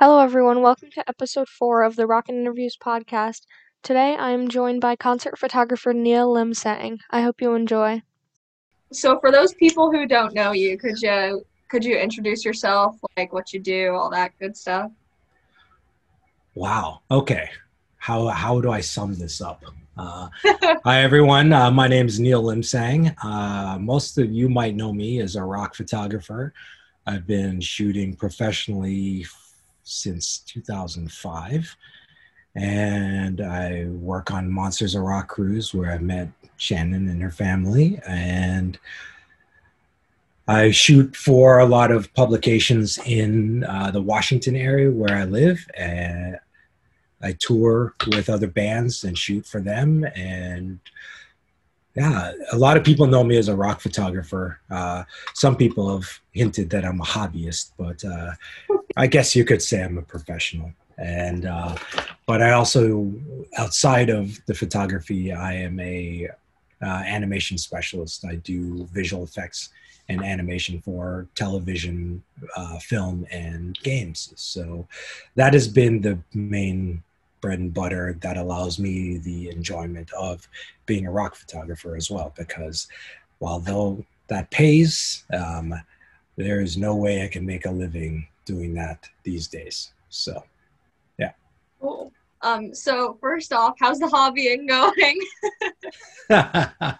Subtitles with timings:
[0.00, 0.62] Hello, everyone.
[0.62, 3.40] Welcome to episode four of the Rocket Interviews podcast.
[3.82, 7.00] Today, I am joined by concert photographer Neil Lim Sang.
[7.10, 8.02] I hope you enjoy.
[8.92, 13.32] So, for those people who don't know you, could you could you introduce yourself, like
[13.32, 14.92] what you do, all that good stuff?
[16.54, 17.00] Wow.
[17.10, 17.50] Okay.
[17.96, 19.64] How how do I sum this up?
[19.96, 20.28] Uh,
[20.84, 21.52] hi everyone.
[21.52, 23.16] Uh, my name is Neil Lim Sang.
[23.20, 26.54] Uh, most of you might know me as a rock photographer.
[27.04, 29.26] I've been shooting professionally
[29.88, 31.76] since 2005.
[32.54, 38.00] And I work on Monsters of Rock Cruise, where I met Shannon and her family.
[38.06, 38.78] And
[40.48, 45.64] I shoot for a lot of publications in uh, the Washington area where I live.
[45.76, 46.38] And
[47.22, 50.04] I tour with other bands and shoot for them.
[50.14, 50.80] And
[51.94, 54.60] yeah, a lot of people know me as a rock photographer.
[54.70, 55.02] Uh,
[55.34, 58.32] some people have hinted that I'm a hobbyist, but uh,
[58.98, 60.72] I guess you could say I'm a professional.
[60.98, 61.76] And uh,
[62.26, 63.12] but I also,
[63.56, 66.28] outside of the photography, I am a
[66.82, 68.24] uh, animation specialist.
[68.24, 69.68] I do visual effects
[70.08, 72.24] and animation for television,
[72.56, 74.32] uh, film, and games.
[74.34, 74.88] So
[75.36, 77.04] that has been the main
[77.40, 80.48] bread and butter that allows me the enjoyment of
[80.86, 82.32] being a rock photographer as well.
[82.36, 82.88] Because
[83.38, 85.72] while though that pays, um,
[86.36, 89.92] there is no way I can make a living doing that these days.
[90.08, 90.42] So,
[91.18, 91.32] yeah.
[91.80, 92.12] Cool.
[92.42, 95.20] Um, so first off, how's the hobbying going?
[96.30, 96.96] uh,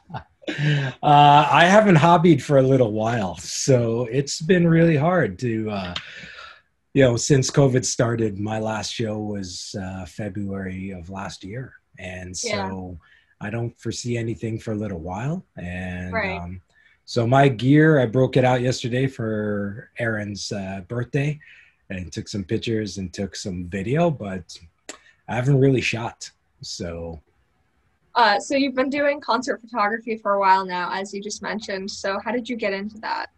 [1.02, 5.94] I haven't hobbied for a little while, so it's been really hard to uh,
[6.94, 12.36] you know, since COVID started, my last show was uh, February of last year, and
[12.36, 12.48] so
[13.40, 13.46] yeah.
[13.46, 15.46] I don't foresee anything for a little while.
[15.56, 16.40] And right.
[16.40, 16.60] um,
[17.08, 21.40] so my gear, I broke it out yesterday for Aaron's uh, birthday,
[21.88, 24.58] and took some pictures and took some video, but
[25.26, 26.30] I haven't really shot.
[26.60, 27.22] So.
[28.14, 31.90] Uh, so you've been doing concert photography for a while now, as you just mentioned.
[31.90, 33.30] So how did you get into that?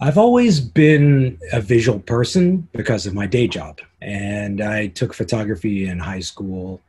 [0.00, 3.78] I've always been a visual person because of my day job.
[4.00, 6.80] And I took photography in high school,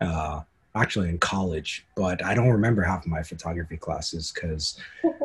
[0.00, 0.40] uh,
[0.80, 4.78] actually in college, but I don't remember half of my photography classes because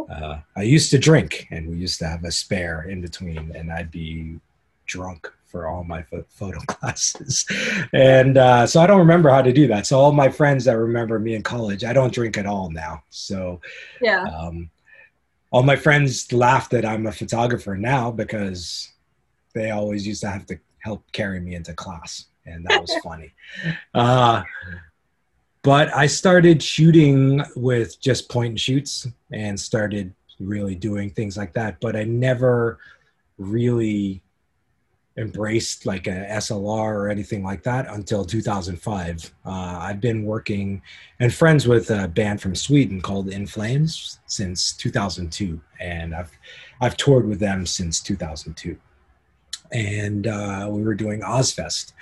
[0.10, 3.72] uh, I used to drink and we used to have a spare in between, and
[3.72, 4.40] I'd be
[4.86, 7.46] drunk for all my photo classes.
[7.94, 9.86] And uh, so I don't remember how to do that.
[9.86, 13.04] So all my friends that remember me in college, I don't drink at all now.
[13.10, 13.62] So
[14.02, 14.24] yeah.
[14.24, 14.70] Um,
[15.52, 18.92] all my friends laugh that I'm a photographer now because
[19.54, 23.32] they always used to have to help carry me into class, and that was funny.
[23.94, 24.42] Uh,
[25.64, 31.54] but I started shooting with just point and shoots and started really doing things like
[31.54, 31.80] that.
[31.80, 32.80] But I never
[33.38, 34.22] really
[35.16, 39.34] embraced like a SLR or anything like that until 2005.
[39.46, 40.82] Uh, I've been working
[41.20, 46.32] and friends with a band from Sweden called In Flames since 2002, and I've
[46.82, 48.78] I've toured with them since 2002.
[49.72, 51.94] And uh, we were doing Ozzfest,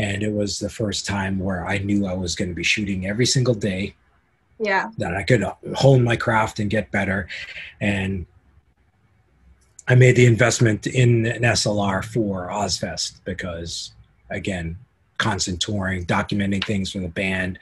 [0.00, 3.06] and it was the first time where I knew I was going to be shooting
[3.06, 3.94] every single day.
[4.58, 4.90] Yeah.
[4.96, 5.44] That I could
[5.74, 7.28] hone my craft and get better,
[7.80, 8.26] and
[9.88, 13.92] I made the investment in an SLR for Ozzfest because,
[14.30, 14.76] again,
[15.18, 17.58] constant touring, documenting things for the band,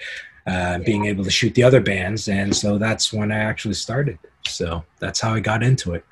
[0.47, 0.78] uh, yeah.
[0.78, 4.19] being able to shoot the other bands, and so that's when I actually started.
[4.47, 6.04] So that's how I got into it.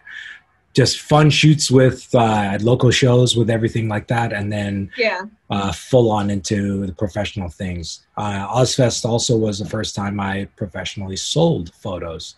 [0.76, 5.72] Just fun shoots with uh, local shows, with everything like that, and then yeah, uh,
[5.72, 8.06] full on into the professional things.
[8.18, 12.34] Uh, Ozzfest also was the first time I professionally sold photos.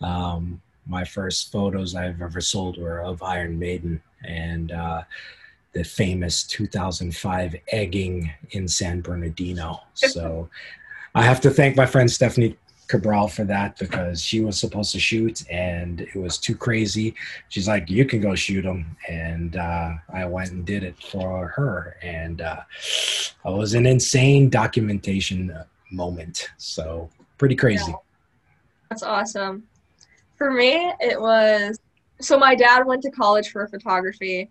[0.00, 5.02] Um, my first photos I've ever sold were of Iron Maiden and uh,
[5.72, 9.80] the famous 2005 egging in San Bernardino.
[9.94, 10.48] So
[11.14, 12.56] I have to thank my friend Stephanie
[12.88, 17.14] Cabral for that because she was supposed to shoot and it was too crazy.
[17.48, 21.48] She's like, "You can go shoot them," and uh, I went and did it for
[21.48, 22.60] her, and uh,
[23.44, 25.56] it was an insane documentation
[25.90, 26.50] moment.
[26.58, 27.08] So
[27.38, 27.90] pretty crazy.
[27.90, 27.96] Yeah.
[28.90, 29.62] That's awesome.
[30.36, 31.78] For me, it was
[32.20, 34.50] so my dad went to college for photography,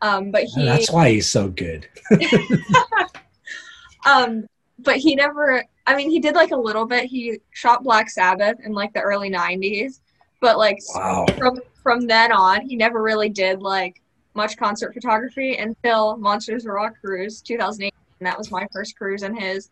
[0.00, 0.64] um, but he.
[0.64, 1.88] That's why he's so good.
[4.06, 4.46] um,
[4.78, 5.64] but he never.
[5.86, 7.06] I mean, he did like a little bit.
[7.06, 10.00] He shot Black Sabbath in like the early '90s,
[10.40, 11.26] but like wow.
[11.36, 14.00] from from then on, he never really did like
[14.34, 17.92] much concert photography until Monsters of Rock Cruise 2008.
[18.20, 19.70] And that was my first cruise and his.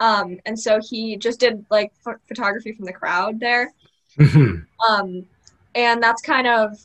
[0.00, 3.72] Um, and so he just did like ph- photography from the crowd there.
[4.18, 4.62] Mm-hmm.
[4.88, 5.26] Um,
[5.74, 6.78] and that's kind of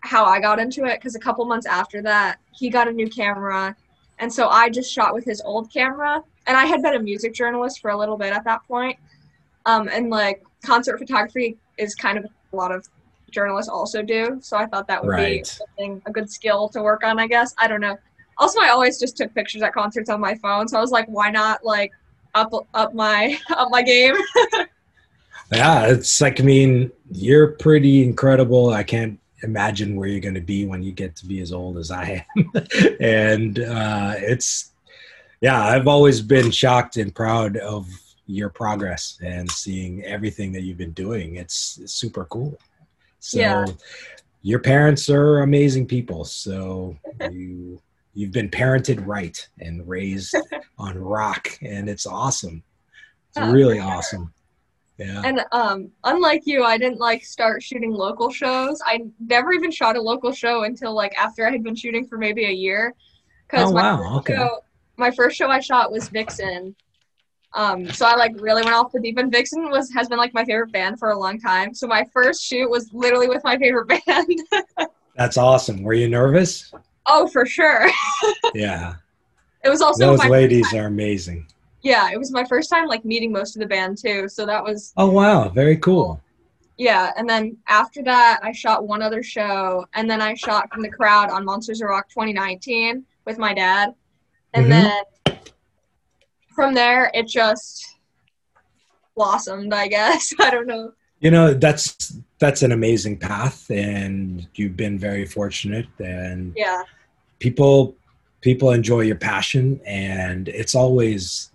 [0.00, 3.08] how I got into it because a couple months after that, he got a new
[3.08, 3.74] camera.
[4.18, 6.22] And so I just shot with his old camera.
[6.46, 8.96] And I had been a music journalist for a little bit at that point.
[9.66, 12.86] Um, and like concert photography is kind of a lot of
[13.30, 14.38] journalists also do.
[14.42, 15.42] So I thought that would Right.
[15.42, 17.54] be something, a good skill to work on, I guess.
[17.58, 17.96] I don't know.
[18.38, 20.66] Also, I always just took pictures at concerts on my phone.
[20.68, 21.92] So I was like, why not like
[22.34, 24.14] up up my up my game?
[25.52, 28.70] Yeah, it's like I mean, you're pretty incredible.
[28.70, 31.76] I can't imagine where you're going to be when you get to be as old
[31.76, 32.52] as I am,
[33.00, 34.71] and uh, it's
[35.42, 35.62] yeah.
[35.62, 37.86] I've always been shocked and proud of
[38.26, 41.36] your progress and seeing everything that you've been doing.
[41.36, 42.56] It's, it's super cool.
[43.20, 43.66] So Yeah.
[44.42, 46.24] your parents are amazing people.
[46.24, 46.96] So
[47.30, 47.80] you
[48.14, 50.34] you've been parented right and raised
[50.78, 52.62] on rock, and it's awesome.
[53.30, 53.86] It's Yeah, really sure.
[53.90, 54.34] awesome.
[54.98, 55.22] Yeah.
[55.24, 58.80] And um, unlike you, I didn't like start shooting local shows.
[58.84, 62.18] I never even shot a local show until like after I had been shooting for
[62.18, 62.94] maybe a year.
[63.54, 64.34] Oh, my wow, okay.
[64.36, 64.58] Show,
[64.96, 66.74] my first show I shot was Vixen.
[67.54, 69.30] Um, so I like really went off the deep end.
[69.32, 71.74] Vixen was has been like my favorite band for a long time.
[71.74, 74.88] So my first shoot was literally with my favorite band.
[75.16, 75.82] That's awesome.
[75.82, 76.72] Were you nervous?
[77.06, 77.88] oh, for sure.
[78.54, 78.94] Yeah.
[79.64, 81.46] It was also Those ladies are amazing.
[81.82, 82.10] yeah.
[82.12, 84.28] It was my first time like meeting most of the band too.
[84.28, 86.20] So that was Oh wow, very cool.
[86.78, 90.82] Yeah, and then after that, I shot one other show, and then I shot from
[90.82, 93.94] the crowd on Monsters of Rock 2019 with my dad,
[94.54, 94.68] and Mhm.
[94.68, 95.38] then
[96.54, 97.96] from there it just
[99.16, 99.72] blossomed.
[99.74, 100.92] I guess I don't know.
[101.20, 106.82] You know, that's that's an amazing path and you've been very fortunate and Yeah,
[107.38, 107.94] people
[108.40, 111.52] people enjoy your passion and it's always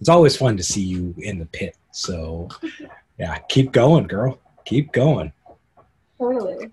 [0.00, 1.76] it's always fun to see you in the pit.
[1.92, 2.48] So
[3.18, 4.38] yeah, keep going, girl.
[4.64, 5.32] Keep going.
[6.18, 6.70] totally.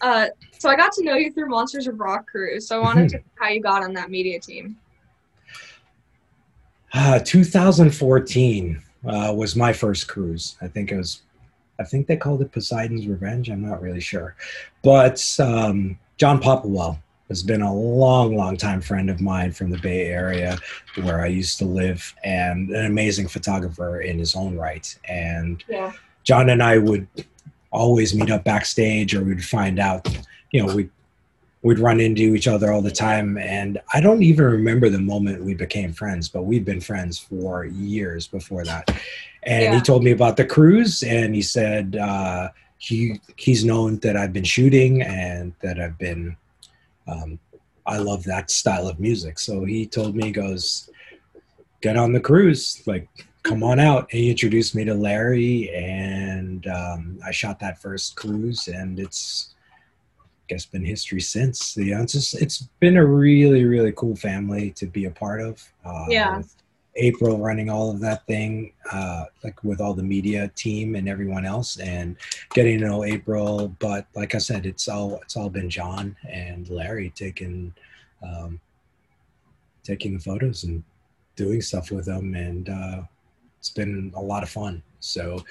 [0.00, 0.26] Uh,
[0.58, 2.68] so I got to know you through Monsters of Rock cruise.
[2.68, 4.76] So I wanted to know how you got on that media team.
[6.94, 10.56] Uh, 2014 uh, was my first cruise.
[10.62, 11.22] I think it was,
[11.80, 13.50] I think they called it Poseidon's Revenge.
[13.50, 14.36] I'm not really sure.
[14.82, 16.98] But um, John Popplewell
[17.28, 20.56] has been a long, long time friend of mine from the Bay Area
[21.02, 24.96] where I used to live and an amazing photographer in his own right.
[25.08, 25.92] And Yeah,
[26.22, 27.08] John and I would
[27.72, 30.08] always meet up backstage, or we'd find out,
[30.52, 30.90] you know, we'd
[31.64, 33.38] we'd run into each other all the time.
[33.38, 37.64] And I don't even remember the moment we became friends, but we've been friends for
[37.64, 38.90] years before that.
[39.44, 39.74] And Yeah.
[39.74, 44.32] he told me about the cruise, and he said uh, he he's known that I've
[44.32, 46.36] been shooting and that I've been.
[47.08, 47.38] Um,
[47.86, 50.88] I love that style of music, so he told me, he goes,
[51.82, 53.08] get on the cruise, like
[53.42, 54.08] come on out.
[54.10, 59.53] And he introduced me to Larry, and um, I shot that first cruise, and it's
[60.48, 61.76] guess been history since.
[61.76, 65.40] You know, it's just it's been a really really cool family to be a part
[65.40, 65.62] of.
[65.84, 66.42] Uh, Yeah.
[66.96, 71.44] April running all of that thing, uh, like with all the media team and everyone
[71.44, 72.16] else, and
[72.50, 73.74] getting to know April.
[73.80, 77.74] But like I said, it's all it's all been John and Larry taking
[78.22, 78.60] um,
[79.82, 80.84] taking the photos and
[81.36, 83.02] doing stuff with them, and uh,
[83.58, 84.82] it's been a lot of fun.
[85.00, 85.44] So,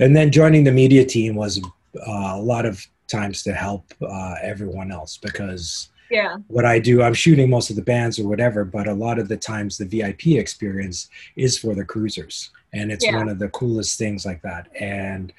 [0.00, 1.60] and then joining the media team was
[1.96, 7.02] uh, a lot of times to help uh, everyone else because yeah, what I do,
[7.02, 9.84] I'm shooting most of the bands or whatever, but a lot of the times the
[9.84, 12.50] VIP experience is for the cruisers.
[12.72, 13.16] And it's Yeah.
[13.16, 14.68] one of the coolest things like that.
[14.78, 15.32] And,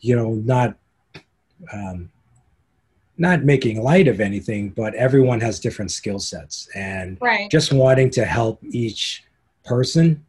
[0.00, 0.76] you know, not,
[1.72, 2.10] um,
[3.16, 6.68] not making light of anything, but everyone has different skill sets.
[6.74, 7.48] And right.
[7.50, 9.22] just wanting to help each
[9.64, 10.24] person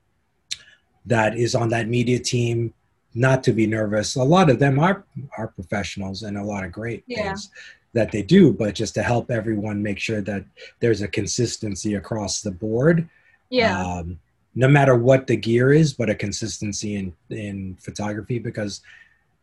[1.05, 2.73] that is on that media team
[3.15, 4.15] not to be nervous.
[4.15, 5.03] A lot of them are
[5.37, 7.23] are professionals and a lot of great Yeah.
[7.23, 7.49] things
[7.93, 10.43] that they do, but just to help everyone make sure that
[10.79, 13.07] there's a consistency across the board.
[13.49, 14.19] Yeah, Um,
[14.55, 18.81] no matter what the gear is, but a consistency in in photography because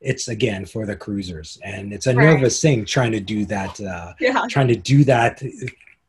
[0.00, 2.24] it's again for the cruisers and it's a Right.
[2.24, 5.42] nervous thing trying to do that uh, yeah, trying to do that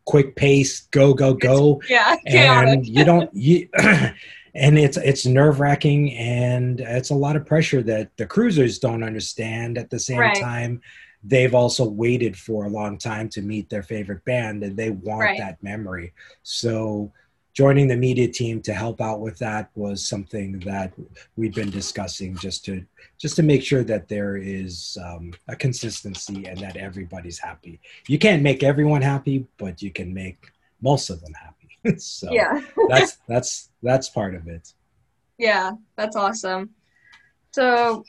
[0.06, 2.16] quick pace go go go yeah.
[2.28, 2.74] Chaotic.
[2.74, 3.68] and you don't you
[4.56, 9.04] and it's it's nerve wracking and it's a lot of pressure that the cruisers don't
[9.04, 10.40] understand at the same Right.
[10.40, 10.82] time
[11.24, 15.20] they've also waited for a long time to meet their favorite band and they want
[15.22, 15.38] Right.
[15.38, 17.12] that memory so
[17.54, 20.94] joining the media team to help out with that was something that
[21.36, 22.84] we've been discussing just to
[23.18, 28.18] just to make sure that there is um, a consistency and that everybody's happy you
[28.18, 31.51] can't make everyone happy but you can make most of them happy
[31.98, 32.62] so yeah.
[32.90, 34.74] that's that's that's part of it
[35.38, 36.70] Yeah, that's awesome.
[37.52, 38.04] So,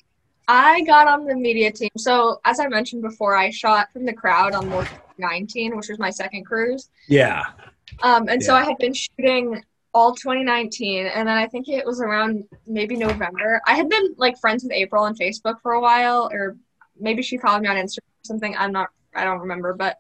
[0.49, 1.91] I got on the media team.
[1.97, 4.87] So as I mentioned before, I shot from the crowd on More
[5.19, 6.91] 19, which was my second cruise.
[7.09, 7.45] Yeah.
[8.03, 9.63] Um, and so I had been shooting
[9.95, 13.61] all 2019, and then I think it was around maybe November.
[13.67, 16.57] I had been like friends with April on Facebook for a while, or
[16.99, 18.57] maybe she followed me on Instagram or something.
[18.57, 19.99] I'm not, I don't remember, but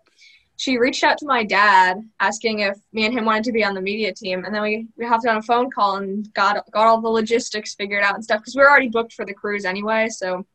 [0.56, 3.74] she reached out to my dad asking if me and him wanted to be on
[3.74, 6.86] the media team, and then we we hopped on a phone call and got got
[6.86, 9.64] all the logistics figured out and stuff because we were already booked for the cruise
[9.64, 10.08] anyway.
[10.08, 10.46] So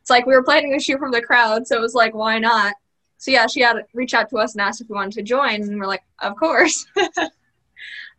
[0.00, 2.38] it's like we were planning to shoot from the crowd, so it was like why
[2.38, 2.74] not?
[3.18, 5.62] So yeah, she had reached out to us and asked if we wanted to join,
[5.62, 6.86] and we're like, of course.
[6.96, 7.28] um,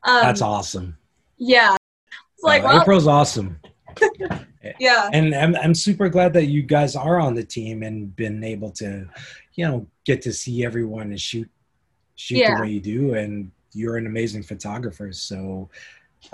[0.04, 0.98] That's awesome.
[1.38, 1.78] Yeah,
[2.34, 3.60] it's like Uh, well, April's awesome.
[4.80, 8.44] yeah, and I'm, I'm super glad that you guys are on the team and been
[8.44, 9.08] able to
[9.60, 11.50] you know get to see everyone and shoot
[12.16, 12.56] shoot Yeah.
[12.56, 15.70] the way you do and you're an amazing photographer so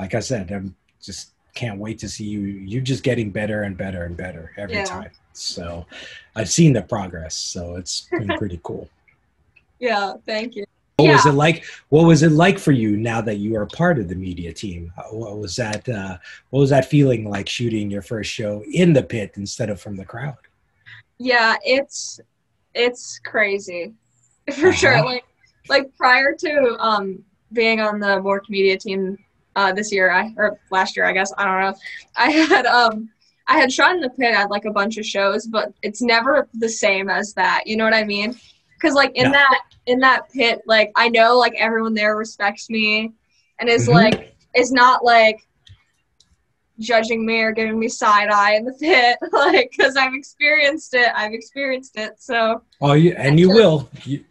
[0.01, 2.41] like i said i'm just can't wait to see you
[2.71, 4.83] you're just getting better and better and better every Yeah.
[4.97, 5.85] time so
[6.35, 8.87] i've seen the progress so it's been pretty cool
[9.79, 10.13] yeah.
[10.25, 10.65] Thank you.
[10.97, 13.97] what was it like what was it like for you now that you are part
[14.01, 16.17] of the media team Uh, what was that uh,
[16.51, 19.95] what was that feeling like shooting your first show in the pit instead of from
[20.01, 20.37] the crowd
[21.17, 22.19] Yeah, it's
[22.75, 23.93] it's crazy
[24.53, 24.95] for sure.
[24.95, 25.05] Uh-huh.
[25.05, 25.25] Like
[25.69, 29.17] like prior to um being on the MORC Media team
[29.55, 31.79] uh this year, I or last year I guess I don't know.
[32.15, 33.09] I had um
[33.47, 36.47] I had shot in the pit at like a bunch of shows, but it's never
[36.53, 37.63] the same as that.
[37.65, 38.35] You know what I mean?
[38.75, 39.31] Because like in No.
[39.31, 43.11] that in that pit, like I know like everyone there respects me,
[43.59, 43.93] and is Mhm.
[43.93, 45.47] like is not like
[46.79, 51.11] judging me or giving me side eye in the pit, like because I've experienced it.
[51.15, 52.21] I've experienced it.
[52.21, 53.89] So Oh, you, and you will.
[54.03, 54.23] You,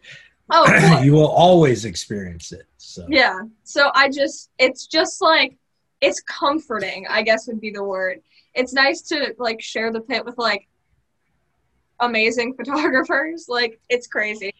[0.49, 2.65] oh, you will always experience it.
[2.77, 3.39] So Yeah.
[3.63, 5.57] So I just, it's just like,
[6.01, 8.21] it's comforting, I guess would be the word.
[8.53, 10.67] It's nice to like share the pit with like
[11.99, 13.47] amazing photographers.
[13.49, 14.53] Like, it's crazy.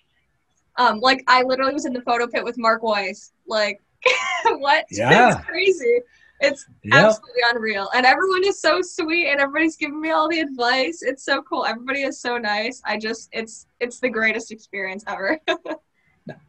[0.77, 3.31] Um, like I literally was in the photo pit with Mark Weiss.
[3.47, 3.81] Like,
[4.45, 4.85] what?
[4.91, 5.37] Yeah.
[5.37, 5.99] It's crazy.
[6.41, 6.93] It's Yep.
[6.93, 7.89] absolutely unreal.
[7.95, 11.01] And everyone is so sweet and everybody's giving me all the advice.
[11.01, 11.65] It's so cool.
[11.65, 12.81] Everybody is so nice.
[12.85, 15.39] I just, it's, it's the greatest experience ever.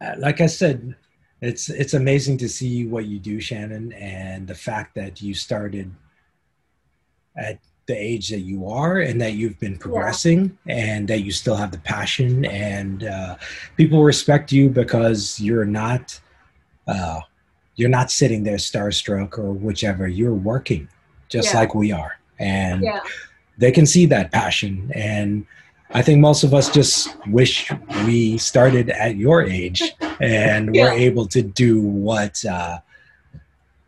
[0.01, 0.95] Uh, like I said,
[1.39, 5.93] it's it's amazing to see what you do, Shannon, and the fact that you started
[7.35, 11.55] at the age that you are, and that you've been progressing, and that you still
[11.55, 13.37] have the passion, and uh,
[13.77, 16.19] people respect you because you're not
[16.87, 17.19] uh,
[17.77, 20.07] you're not sitting there starstruck or whichever.
[20.07, 20.89] You're working
[21.29, 21.59] just Yeah.
[21.61, 22.99] like we are, and yeah.
[23.57, 25.45] they can see that passion and
[25.91, 27.71] i think most of us just wish
[28.05, 29.81] we started at your age
[30.19, 30.83] and Yeah.
[30.83, 32.79] we're able to do what uh,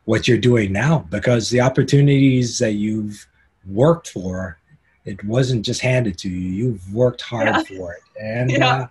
[0.06, 3.28] what you're doing now because the opportunities that you've
[3.68, 4.58] worked for
[5.06, 8.88] it wasn't just handed to you you've worked hard for it and uh,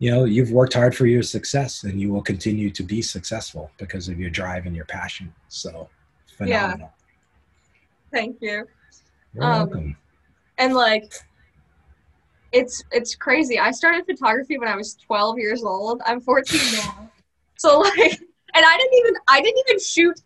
[0.00, 3.70] you know you've worked hard for your success and you will continue to be successful
[3.76, 5.32] because of your drive and your passion.
[5.48, 5.88] So
[6.40, 6.62] Yeah.
[6.62, 6.92] phenomenal.
[8.12, 8.66] Thank you.
[9.34, 9.96] you're Um, welcome.
[10.58, 11.12] and like
[12.52, 13.58] it's it's crazy.
[13.60, 16.00] I started photography when i was 12 years old.
[16.06, 17.10] I'm 14 now.
[17.58, 17.94] So like
[18.54, 20.18] and i didn't even i didn't even shoot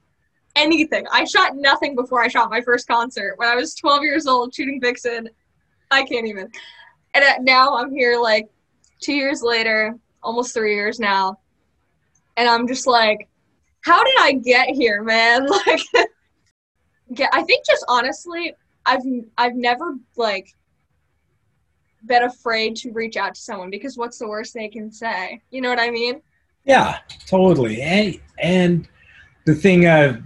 [0.56, 1.04] anything.
[1.12, 3.34] I shot nothing before i shot my first concert.
[3.38, 5.28] When i was 12 years old shooting vixen
[5.90, 6.48] i can't even.
[7.14, 8.48] And uh, now i'm here like
[9.04, 11.38] two years later almost three years now
[12.36, 13.28] and i'm just like
[13.82, 15.80] how did i get here man like
[17.14, 18.54] get i think just honestly
[18.86, 19.02] I've
[19.38, 20.52] I've never like
[22.06, 25.40] been afraid to reach out to someone because what's the worst they can say?
[25.50, 26.20] You know what I mean?
[26.64, 27.80] Yeah, totally.
[27.80, 28.88] And, and
[29.46, 30.20] the thing, uh,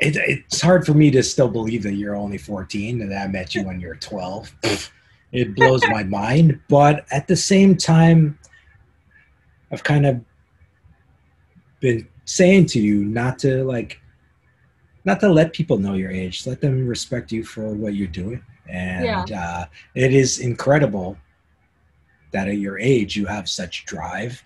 [0.00, 3.54] it, it's hard for me to still believe that you're only 14 and I met
[3.54, 4.52] you when you're 12.
[5.32, 6.60] It blows my mind.
[6.68, 8.38] But at the same time,
[9.72, 10.20] I've kind of
[11.80, 14.00] been saying to you not to like,
[15.04, 16.46] not to let people know your age.
[16.46, 18.42] Let them respect you for what you're doing.
[18.68, 21.16] And uh, it is incredible
[22.32, 24.42] that at your age you have such drive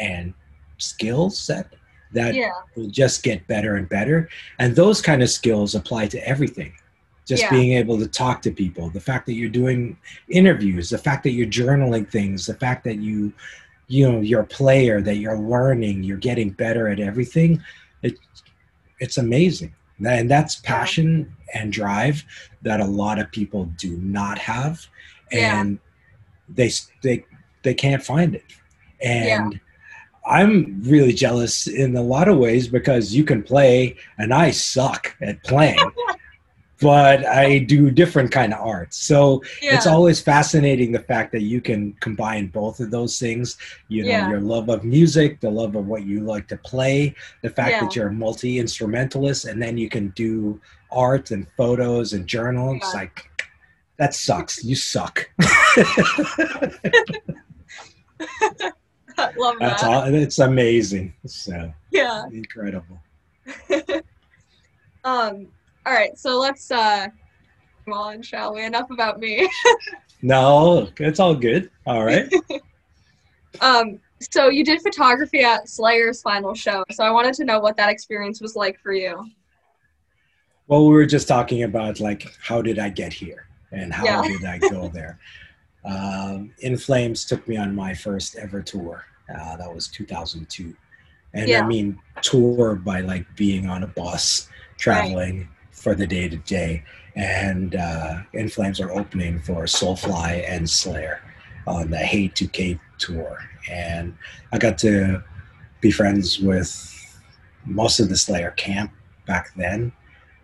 [0.00, 0.32] and
[0.78, 1.74] skill set
[2.12, 2.50] that Yeah.
[2.76, 4.28] will just get better and better.
[4.58, 6.72] And those kind of skills apply to everything.
[7.26, 7.50] Just Yeah.
[7.50, 9.96] being able to talk to people, the fact that you're doing
[10.28, 13.32] interviews, the fact that you're journaling things, the fact that you,
[13.88, 17.60] you know, you're a player, that you're learning, you're getting better at everything.
[18.02, 18.14] It,
[19.00, 19.74] it's amazing.
[20.04, 22.24] And that's passion and drive
[22.62, 24.86] that a lot of people do not have.
[25.32, 25.60] Yeah.
[25.60, 25.78] And
[26.48, 26.70] they,
[27.02, 27.24] they,
[27.62, 28.44] they can't find it.
[29.00, 29.60] And
[30.26, 35.16] I'm really jealous in a lot of ways because you can play and I suck
[35.20, 35.78] at playing.
[36.80, 38.92] but I do different kind of art.
[38.92, 39.74] So Yeah.
[39.76, 43.56] it's always fascinating the fact that you can combine both of those things.
[43.88, 44.28] You know, Yeah.
[44.28, 47.80] your love of music, the love of what you like to play, the fact Yeah.
[47.80, 50.60] that you're a multi instrumentalist, and then you can do
[50.92, 52.82] art and photos and journals.
[52.94, 53.24] Like
[53.98, 54.62] that sucks.
[54.62, 55.30] You suck.
[59.18, 59.90] I love That's that.
[59.90, 60.14] all.
[60.14, 61.14] It's amazing.
[61.26, 62.24] So Yeah.
[62.32, 63.00] incredible.
[65.04, 65.46] Um.
[65.86, 66.18] All right.
[66.18, 67.06] So let's uh,
[67.84, 68.64] come on, shall we?
[68.64, 69.48] Enough about me.
[70.22, 71.70] No, it's all good.
[71.86, 72.32] All right.
[73.60, 74.00] Um.
[74.32, 76.84] So you did photography at Slayer's final show.
[76.90, 79.30] So I wanted to know what that experience was like for you.
[80.68, 84.22] Well, we were just talking about like how did I get here and how Yeah.
[84.22, 85.18] did I go there.
[85.84, 89.04] Um, In Flames took me on my first ever tour.
[89.32, 90.74] Uh, that was 2002,
[91.34, 91.62] and Yeah.
[91.62, 96.82] I mean tour by like being on a bus traveling for the day to day.
[97.14, 101.20] And uh, In Flames are opening for Soulfly and Slayer
[101.66, 103.38] on the Hate to Cape tour,
[103.70, 104.16] and
[104.52, 105.22] I got to
[105.80, 106.92] be friends with
[107.64, 108.90] most of the Slayer camp
[109.26, 109.92] back then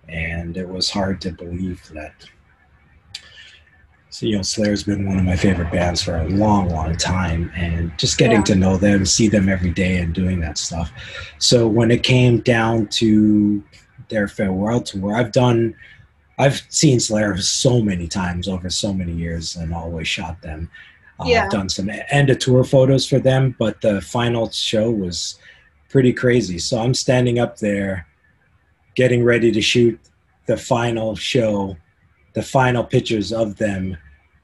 [0.09, 2.13] and it was hard to believe that.
[4.11, 7.51] So, you know, Slayer's been one of my favorite bands for a long, long time,
[7.57, 8.45] and just getting Yeah.
[8.45, 10.93] to know them, see them every day, and doing that stuff.
[11.39, 13.63] So, when it came down to
[14.13, 15.75] their farewell tour, I've done,
[16.39, 20.71] I've seen Slayer so many times over so many years, and always shot them.
[21.19, 21.45] Uh, Yeah.
[21.45, 25.39] I've done some end of tour photos for them, but the final show was
[25.89, 26.59] pretty crazy.
[26.59, 28.07] So, I'm standing up there
[28.95, 29.99] getting ready to shoot
[30.47, 31.77] the final show,
[32.35, 33.97] the final pictures of them,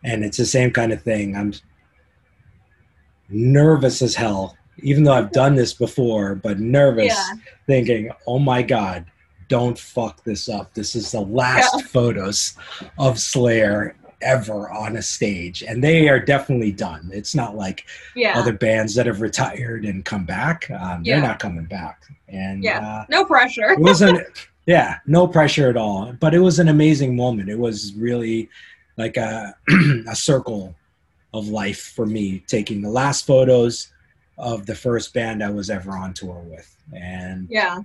[0.05, 1.37] and it's the same kind of thing.
[1.37, 1.53] I'm
[3.29, 7.33] nervous as hell, even though I've done this before, but nervous, Yeah.
[7.67, 9.05] thinking, "Oh my god,
[9.49, 10.73] don't fuck this up.
[10.75, 11.87] This is the last Yeah.
[11.87, 12.55] photos
[12.99, 17.85] of Slayer." ever on a stage and they are definitely done it's not like
[18.17, 18.37] Yeah.
[18.37, 21.21] other bands that have retired and come back um, Yeah.
[21.21, 22.81] they're not coming back and Yeah.
[22.81, 23.71] uh, no pressure.
[23.71, 24.19] it wasn't
[24.67, 28.49] yeah no pressure at all but it was an amazing moment it was really
[28.97, 29.55] like a,
[30.09, 30.75] a circle
[31.33, 33.93] of life for me taking the last photos
[34.37, 37.83] of the first band i was ever on tour with and Yeah.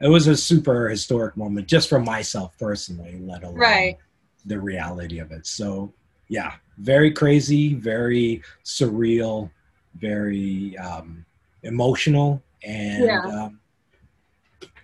[0.00, 3.98] It was a super historic moment just for myself personally let alone Right.
[4.46, 5.92] the reality of it so
[6.28, 9.50] yeah very crazy very surreal
[9.96, 11.24] very um,
[11.62, 13.20] emotional and Yeah.
[13.26, 13.60] um,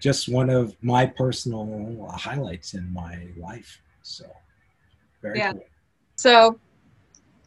[0.01, 4.25] just one of my personal highlights in my life so
[5.23, 5.53] very Yeah.
[5.53, 5.65] cool
[6.17, 6.61] So,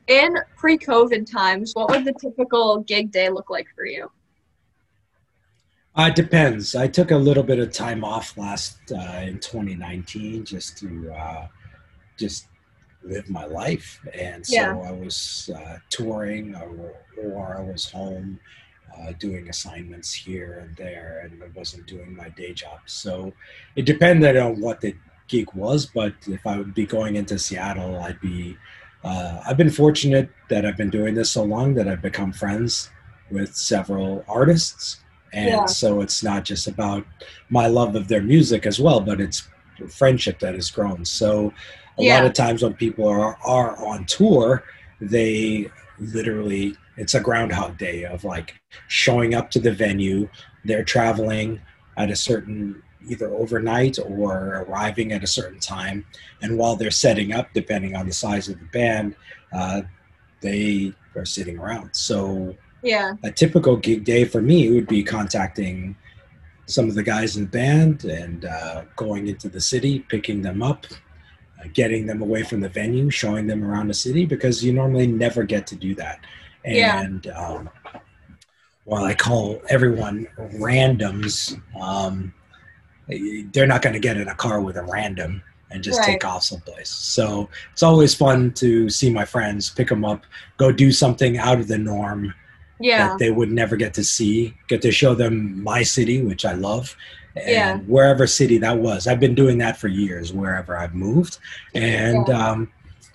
[0.07, 4.11] in pre-COVID times, what would the typical gig day look like for you?
[5.95, 6.75] Uh, it depends.
[6.75, 11.47] I took a little bit of time off last uh, in 2019 just to uh,
[12.17, 12.47] just
[13.03, 14.77] live my life, and so Yeah.
[14.77, 18.39] I was uh, touring or, or I was home
[18.97, 22.79] uh, doing assignments here and there, and I wasn't doing my day job.
[22.85, 23.33] So
[23.75, 24.95] it depended on what the
[25.27, 25.85] gig was.
[25.85, 28.57] But if I would be going into Seattle, I'd be.
[29.01, 32.89] Uh, I've been fortunate that I've been doing this so long that I've become friends
[33.31, 34.99] with several artists
[35.33, 35.65] and Yeah.
[35.65, 37.05] so it's not just about
[37.49, 39.47] my love of their music as well but it's
[39.89, 41.53] friendship that has grown so
[41.97, 42.15] a Yeah.
[42.17, 44.63] lot of times when people are, are on tour
[45.01, 48.55] they literally it's a groundhog day of like
[48.87, 50.27] showing up to the venue
[50.65, 51.61] they're traveling
[51.97, 56.05] at a certain either overnight or arriving at a certain time
[56.41, 59.15] and while they're setting up depending on the size of the band
[59.53, 59.81] uh,
[60.41, 63.13] they are sitting around so Yeah.
[63.23, 65.95] a typical gig day for me would be contacting
[66.65, 70.61] some of the guys in the band and uh, going into the city, picking them
[70.61, 70.85] up,
[71.59, 75.07] uh, getting them away from the venue, showing them around the city because you normally
[75.07, 76.19] never get to do that.
[76.63, 77.01] Yeah.
[77.01, 77.69] And um,
[78.85, 82.33] while I call everyone randoms, um,
[83.07, 86.05] they're not going to get in a car with a random and just Right.
[86.07, 86.89] take off someplace.
[86.89, 90.25] So it's always fun to see my friends, pick them up,
[90.57, 92.33] go do something out of the norm
[92.79, 93.09] Yeah.
[93.09, 96.53] that they would never get to see, get to show them my city, which I
[96.53, 96.95] love,
[97.35, 97.77] and Yeah.
[97.79, 99.05] wherever city that was.
[99.07, 101.37] I've been doing that for years, wherever I've moved.
[101.75, 102.71] And yeah, um,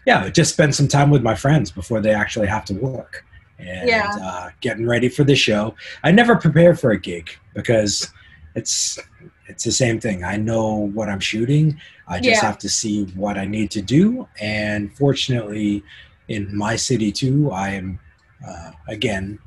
[0.06, 3.24] yeah just spend some time with my friends before they actually have to work.
[3.58, 4.10] And Yeah.
[4.22, 5.74] uh, getting ready for the show.
[6.02, 8.10] I never prepare for a gig because
[8.54, 8.98] it's
[9.46, 10.24] it's the same thing.
[10.24, 11.78] I know what I'm shooting.
[12.08, 12.46] I just Yeah.
[12.48, 14.26] have to see what I need to do.
[14.40, 15.82] And fortunately,
[16.28, 17.98] in my city too, I am
[18.46, 19.38] uh, again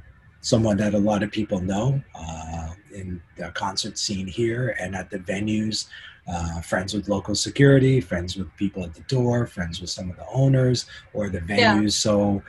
[0.48, 5.10] someone that a lot of people know uh, in the concert scene here and at
[5.10, 5.88] the venues
[6.30, 10.16] uh, friends with local security, friends with people at the door, friends with some of
[10.18, 11.58] the owners or the venues.
[11.58, 11.88] Yeah.
[11.88, 12.44] So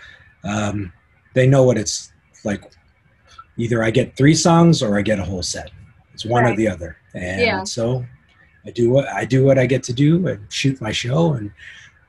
[0.44, 0.92] um,
[1.34, 2.12] they know what it's
[2.44, 2.62] like.
[3.56, 5.70] Either I get three songs or I get a whole set.
[6.14, 6.96] It's one or the other.
[7.14, 7.64] And Yeah.
[7.64, 8.04] so
[8.66, 11.50] I do what I do what I get to do and shoot my show and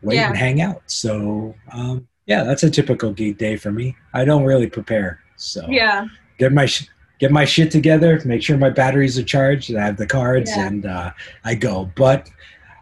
[0.04, 0.28] wait Yeah.
[0.30, 0.84] and hang out.
[0.86, 3.95] So um, yeah, that's a typical gig day for me.
[4.13, 5.12] I don't really prepare.
[5.39, 6.06] So Yeah.
[6.38, 9.86] get my sh- get my shit together, make sure my batteries are charged, and I
[9.86, 10.67] have the cards, Yeah.
[10.67, 11.12] and uh,
[11.43, 11.91] I go.
[11.95, 12.30] But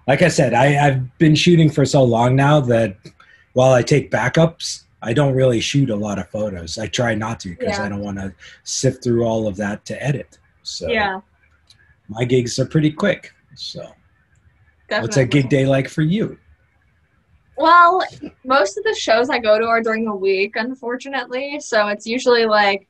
[0.07, 2.95] like I said, I, I've been shooting for so long now that
[3.53, 6.77] while I take backups, I don't really shoot a lot of photos.
[6.77, 7.85] I try not to because Yeah.
[7.85, 10.37] I don't want to sift through all of that to edit.
[10.63, 11.21] So Yeah.
[12.09, 13.33] my gigs are pretty quick.
[13.55, 13.81] So
[14.89, 15.07] Definitely.
[15.07, 16.37] what's a gig day like for you?
[17.57, 18.03] Well,
[18.43, 21.59] most of the shows I go to are during the week, unfortunately.
[21.59, 22.87] So it's usually like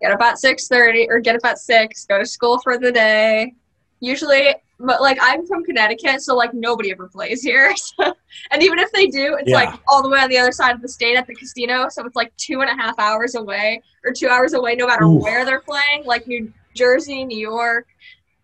[0.00, 2.90] get up at six thirty or get up at six, go to school for the
[2.90, 3.54] day.
[4.00, 7.74] Usually, but like I'm from Connecticut, so like nobody ever plays here.
[7.98, 8.14] So,
[8.50, 10.82] and even if they do, it's like all the way on the other side of
[10.82, 11.88] the state at the casino.
[11.88, 15.04] So it's like two and a half hours away or two hours away, no matter
[15.04, 15.22] Oof.
[15.22, 16.04] where they're playing.
[16.04, 17.88] Like New Jersey, New York,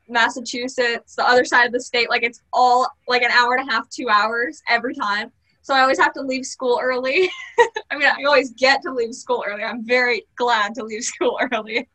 [0.09, 2.11] Massachusetts, the other side of the state.
[2.11, 5.33] Like it's all like an hour and a half, two hours every time.
[5.63, 7.31] So I always have to leave school early.
[7.91, 9.63] I mean, I always get to leave school early.
[9.63, 11.89] I'm very glad to leave school early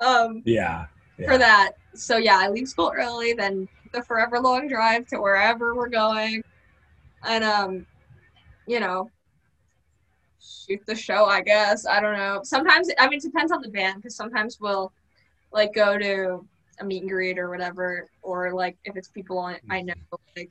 [0.00, 0.86] um, Yeah.
[1.18, 1.26] yeah.
[1.26, 1.72] for that.
[1.94, 6.42] So yeah, I leave school early, then the forever long drive to wherever we're going,
[7.24, 7.86] and um,
[8.66, 9.10] you know,
[10.40, 11.24] shoot the show.
[11.24, 12.40] I guess I don't know.
[12.42, 14.92] Sometimes I mean, it depends on the band because sometimes we'll
[15.52, 16.46] like go to
[16.80, 19.94] a meet and greet or whatever, or like if it's people I, I know,
[20.36, 20.50] like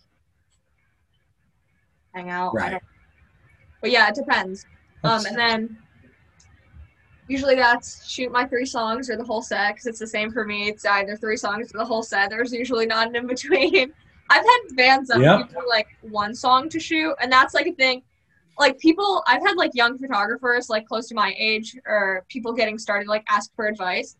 [2.14, 2.54] hang out.
[2.56, 2.72] I Right.
[2.72, 2.84] don't,
[3.82, 4.66] but yeah, it depends.
[5.04, 5.78] Um, and then
[7.28, 10.46] usually that's shoot my three songs or the whole set because it's the same for
[10.46, 10.68] me.
[10.70, 12.30] It's either three songs or the whole set.
[12.30, 13.92] There's usually not an in between.
[14.30, 15.38] I've had bands that Yeah.
[15.38, 18.02] do like one song to shoot, and that's like a thing.
[18.58, 22.80] Like people, I've had like young photographers like close to my age or people getting
[22.80, 24.16] started like ask for advice.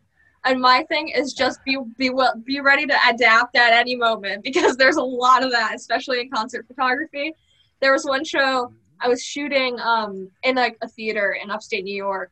[0.46, 4.44] And my thing is just be be well be ready to adapt at any moment
[4.44, 7.34] because there's a lot of that, especially in concert photography.
[7.80, 11.96] There was one show I was shooting um in like a theater in upstate New
[11.96, 12.30] York.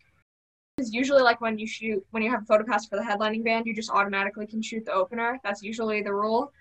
[0.76, 3.44] Because usually like when you shoot when you have a photo pass for the headlining
[3.44, 5.40] band, you just automatically can shoot the opener.
[5.42, 6.52] That's usually the rule.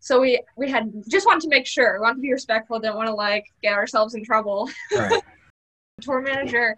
[0.00, 2.96] So we we had just wanted to make sure, we wanted to be respectful, didn't
[2.96, 4.70] want to like get ourselves in trouble.
[4.94, 5.22] right.
[6.02, 6.76] Tour manager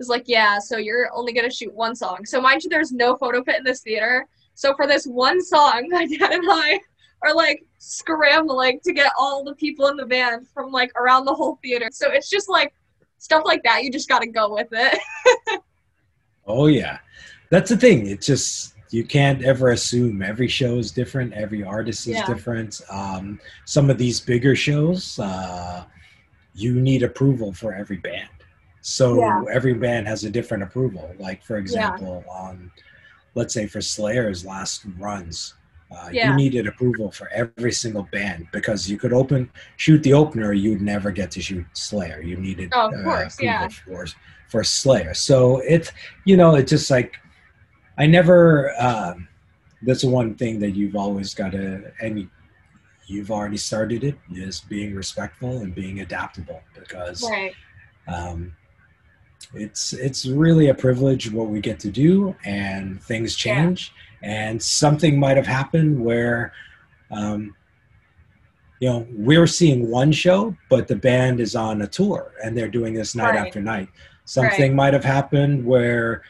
[0.00, 2.24] was like, Yeah, so you're only gonna shoot one song.
[2.24, 4.26] So mind you, there's no photo pit in this theater.
[4.54, 6.80] So for this one song, my dad and I
[7.22, 11.34] are like scrambling to get all the people in the band from like around the
[11.34, 11.88] whole theater.
[11.92, 12.72] So it's just like
[13.18, 13.84] stuff like that.
[13.84, 14.98] You just gotta go with it.
[16.46, 16.98] Oh yeah,
[17.50, 18.08] that's the thing.
[18.08, 20.20] It's just you can't ever assume.
[20.20, 21.32] Every show is different.
[21.32, 22.26] Every artist is Yeah.
[22.26, 22.80] different.
[22.90, 25.84] Um, some of these bigger shows, uh,
[26.54, 28.28] you need approval for every band.
[28.82, 29.42] So Yeah.
[29.52, 31.12] every band has a different approval.
[31.18, 32.70] Like for example, on
[33.34, 35.54] let's say for Slayer's last runs.
[35.90, 36.30] Uh, Yeah.
[36.30, 40.80] You needed approval for every single band because you could open shoot the opener, you'd
[40.80, 42.20] never get to shoot Slayer.
[42.22, 43.68] You needed Oh, of course, approval yeah.
[43.68, 44.06] for
[44.48, 45.14] for Slayer.
[45.14, 45.92] So it's
[46.24, 47.16] you know it's just like
[47.98, 48.72] I never.
[48.80, 49.28] Um,
[49.82, 52.30] that's the one thing that you've always got to, and you-
[53.06, 57.52] you've already started it, is being respectful and being adaptable because Right.
[58.06, 58.54] um,
[59.54, 63.54] it's it's really a privilege what we get to do, and things Yeah.
[63.54, 66.52] change, and something might have happened where.
[67.10, 67.54] Um,
[68.82, 72.66] you know, we're seeing one show, but the band is on a tour and they're
[72.70, 73.46] doing this night Right.
[73.46, 73.88] after night.
[74.24, 76.22] Something might have happened where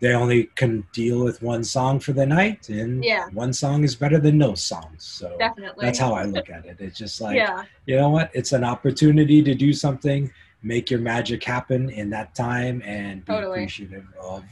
[0.00, 3.26] they only can deal with one song for the night, and Yeah.
[3.32, 5.04] one song is better than no songs.
[5.04, 5.84] So Definitely.
[5.86, 6.78] that's how I look at it.
[6.80, 7.62] It's just like, yeah.
[7.86, 8.28] you know what?
[8.34, 10.32] It's an opportunity to do something,
[10.64, 13.52] make your magic happen in that time, and be Totally.
[13.52, 14.42] appreciative of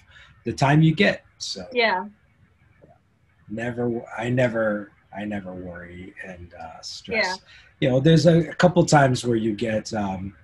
[0.45, 1.25] the time you get.
[1.39, 2.07] So Yeah.
[3.49, 7.25] never, I never, I never worry and uh, stress.
[7.27, 7.35] Yeah.
[7.81, 9.93] You know, there's a, a couple times where you get.
[9.93, 10.37] Um,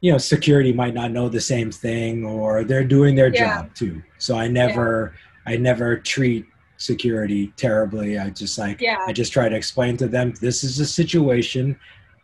[0.00, 3.62] you know, security might not know the same thing, or they're doing their Yeah.
[3.62, 4.00] job too.
[4.18, 8.16] So I never, I never treat security terribly.
[8.16, 8.98] I just like, Yeah.
[9.08, 11.76] I just try to explain to them this is a situation.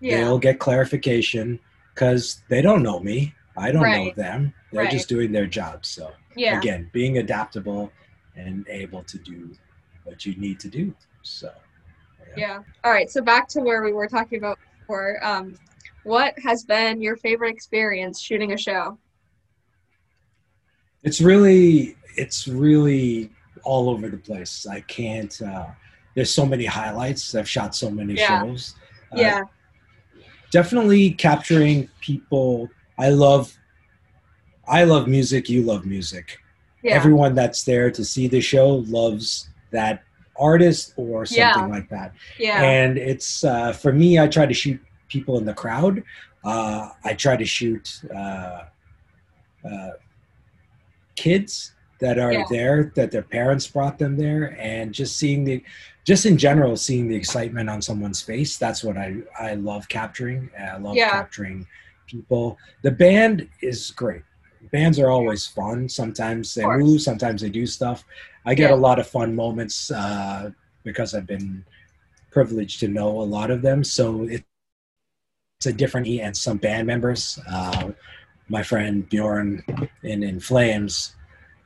[0.04, 0.18] Yeah.
[0.18, 1.58] They'll get clarification
[1.94, 3.34] because they don't know me.
[3.56, 4.52] I don't know them.
[4.70, 4.90] They're Right.
[4.90, 5.86] just doing their job.
[5.86, 6.58] So Yeah.
[6.58, 7.90] again, being adaptable
[8.36, 9.56] and able to do
[10.02, 10.94] what you need to do.
[11.22, 11.50] So
[12.36, 12.62] Yeah.
[12.82, 13.08] All right.
[13.08, 15.24] So back to where we were talking about before.
[15.24, 15.54] Um,
[16.02, 18.98] what has been your favorite experience shooting a show?
[21.02, 23.30] it's really it's really
[23.62, 25.66] all over the place i can't uh,
[26.14, 27.34] there's so many highlights.
[27.34, 28.40] I've shot so many Yeah.
[28.42, 28.74] shows.
[29.12, 29.42] Uh, Yeah.
[30.50, 32.68] Definitely capturing people.
[32.98, 33.56] I love.
[34.66, 35.48] I love music.
[35.48, 36.38] You love music.
[36.82, 36.94] Yeah.
[36.94, 40.02] Everyone that's there to see the show loves that
[40.36, 41.66] artist or something Yeah.
[41.66, 42.12] like that.
[42.38, 42.62] yeah.
[42.62, 44.18] And it's uh, for me.
[44.18, 46.02] I try to shoot people in the crowd.
[46.44, 48.64] Uh, I try to shoot uh,
[49.70, 49.90] uh,
[51.16, 51.72] kids
[52.04, 52.44] that are Yeah.
[52.50, 55.62] there that their parents brought them there, and just seeing the,
[56.04, 58.52] just in general, seeing the excitement on someone's face.
[58.64, 59.08] That's what I
[59.48, 60.50] I love capturing.
[60.58, 61.10] I love Yeah.
[61.10, 61.66] capturing
[62.06, 62.58] people.
[62.82, 64.22] The band is great.
[64.70, 65.88] Bands are always fun.
[65.88, 68.04] Sometimes they move, sometimes they do stuff.
[68.44, 68.76] I get Yeah.
[68.76, 70.50] a lot of fun moments uh,
[70.88, 71.64] because I've been
[72.30, 73.82] privileged to know a lot of them.
[73.84, 74.42] So it,
[75.58, 77.38] it's a different E and some band members.
[77.48, 77.92] Uh,
[78.48, 79.48] my friend Bjorn
[80.02, 81.14] in In Flames,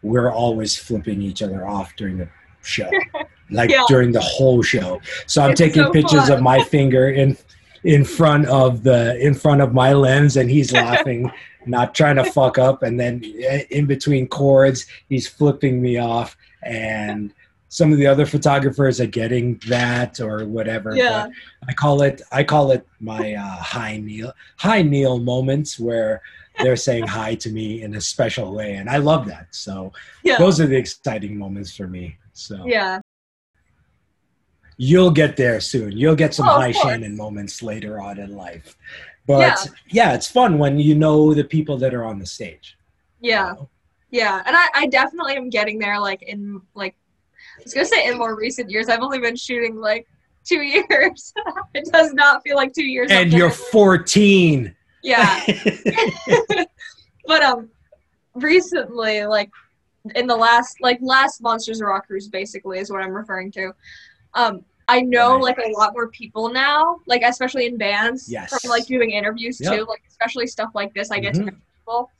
[0.03, 2.29] we're always flipping each other off during the
[2.63, 2.91] show,
[3.51, 3.85] like Yeah.
[3.89, 5.01] during the whole show.
[5.27, 6.33] So I'm It's taking so pictures fun.
[6.33, 7.37] of my finger in
[7.85, 11.31] in front of the in front of my lens, and he's laughing,
[11.67, 12.83] not trying to fuck up.
[12.83, 17.33] And then eh, in between chords, he's flipping me off, and
[17.71, 20.97] some of the other photographers are getting that or whatever.
[20.97, 21.29] Yeah.
[21.61, 26.21] But I call it I call it my uh, hi Neil hi Neil moments where
[26.63, 29.49] they're saying hi to me in a special way, and I love that.
[29.51, 29.93] So
[30.25, 30.39] yeah.
[30.39, 32.17] those are the exciting moments for me.
[32.33, 33.01] So yeah.
[34.77, 35.93] you'll get there soon.
[35.93, 36.73] You'll get some Oh, high.
[36.73, 38.77] Shannon moments later on in life.
[39.27, 40.15] But yeah.
[40.15, 42.79] it's fun when you know the people that are on the stage.
[43.21, 43.55] Yeah.
[44.11, 44.43] Yeah.
[44.47, 46.97] And I, I definitely am getting there like in like
[47.59, 48.89] I was gonna say in more recent years.
[48.89, 50.07] I've only been shooting like
[50.45, 51.35] two years.
[51.75, 53.11] it does not feel like two years.
[53.11, 54.75] And you're 14.
[55.09, 55.41] Yeah.
[57.27, 57.69] but um
[58.35, 59.51] recently like
[60.15, 63.73] in the last like last monsters of rock cruise basically is what i'm referring to
[64.35, 65.43] um i know Right.
[65.43, 68.49] like a lot more people now like especially in bands Yes.
[68.61, 69.73] from like doing interviews Yep.
[69.75, 71.47] too like especially stuff like this i get to Mhm.
[71.47, 72.11] know people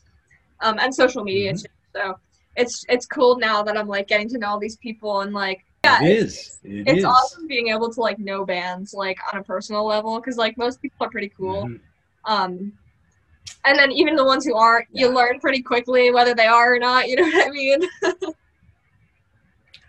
[0.61, 1.63] um and social media Mhm.
[1.63, 2.19] too so
[2.57, 5.65] it's it's cool now that i'm like getting to know all these people and like
[5.85, 6.59] yeah it's.
[6.65, 7.05] It it's is.
[7.05, 10.83] awesome being able to like know bands like on a personal level because like most
[10.83, 11.81] people are pretty cool Mhm.
[12.29, 12.73] Um,
[13.65, 16.79] and then even the ones who aren't, you learn pretty quickly whether they are or
[16.79, 17.09] not.
[17.09, 17.81] You know what I mean?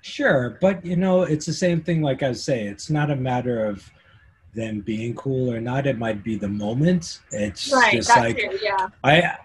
[0.02, 2.02] Sure, but you know, it's the same thing.
[2.02, 3.88] Like I say, it's not a matter of
[4.56, 5.86] them being cool or not.
[5.86, 7.20] It might be the moment.
[7.32, 7.94] It's right.
[7.94, 8.42] just like.
[8.64, 8.88] Yeah.
[9.04, 9.36] I,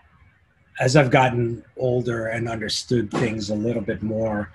[0.80, 4.50] as I've gotten older and understood things a little bit more,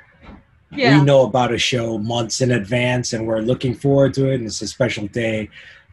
[0.72, 0.98] Yeah.
[0.98, 4.46] we know about a show months in advance and we're looking forward to it, and
[4.46, 5.50] it's a special day.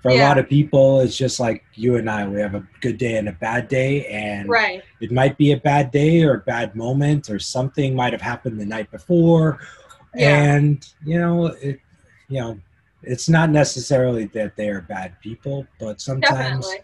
[0.07, 2.29] For a lot of people, it's just like you and I.
[2.29, 4.81] We have a good day and a bad day, and Right.
[5.01, 8.61] it might be a bad day or a bad moment or something might have happened
[8.61, 9.59] the night before
[10.15, 10.45] Yeah.
[10.55, 11.81] and you know it
[12.29, 12.59] you know
[13.03, 16.79] it's not necessarily that they are bad people but sometimes Definitely.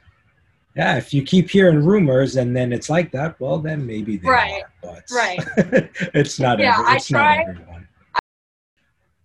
[0.77, 4.29] yeah if you keep hearing rumors and then it's like that well then maybe they
[4.29, 4.65] Right.
[4.65, 5.39] are but Right.
[6.15, 7.82] it's not Yeah, every, I it's not try- everyone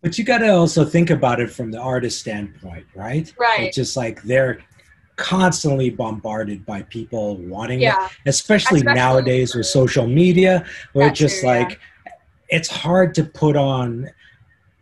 [0.01, 3.62] but you got to also think about it from the artist standpoint right Right.
[3.62, 4.60] it's just like they're
[5.15, 7.93] constantly bombarded by people wanting it
[8.27, 11.49] especially, Especially nowadays with social media where it's just yeah.
[11.49, 11.79] like
[12.49, 14.10] it's hard to put on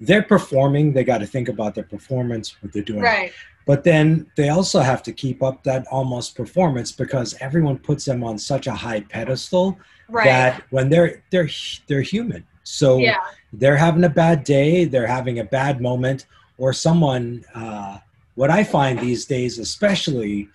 [0.02, 3.32] they're performing they got to think about their performance what they're doing Right.
[3.66, 8.22] but then they also have to keep up that almost performance because everyone puts them
[8.24, 9.78] on such a high pedestal
[10.10, 10.26] Right.
[10.26, 11.50] that when they're they're
[11.88, 13.18] they're human so yeah.
[13.54, 16.26] They're having a bad day, they're having a bad moment,
[16.58, 17.44] or someone.
[17.54, 18.00] Uh,
[18.36, 20.50] what I find these days, especially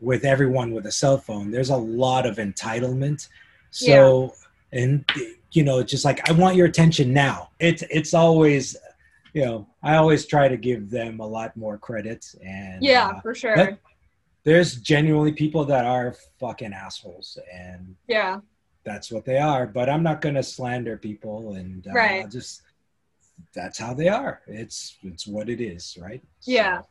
[0.00, 3.28] with everyone with a cell phone, there's a lot of entitlement.
[3.70, 4.34] So,
[4.72, 5.04] and
[5.52, 7.50] you know, just like I want your attention now.
[7.60, 8.76] It's it's always,
[9.32, 12.26] you know, I always try to give them a lot more credit.
[12.44, 13.08] And Yeah.
[13.08, 13.78] uh, For sure.
[14.44, 18.40] there's genuinely people that are fucking assholes, and yeah.
[18.86, 19.66] That's what they are.
[19.66, 22.30] But I'm not going to slander people, and uh, Right.
[22.30, 22.62] just
[23.52, 24.40] that's how they are.
[24.46, 26.22] It's it's what it is, right?
[26.44, 26.82] Yeah.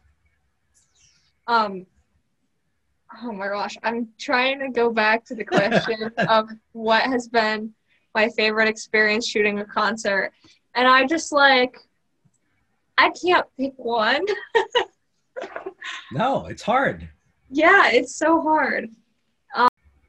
[1.48, 1.88] Um.
[3.24, 7.74] Oh my gosh, I'm trying to go back to the question of what has been
[8.14, 10.32] my favorite experience shooting a concert,
[10.76, 11.78] and I just like
[12.98, 14.24] I can't pick one.
[16.12, 17.08] No, it's hard.
[17.52, 18.90] Yeah, it's so hard.
[19.56, 19.68] Um,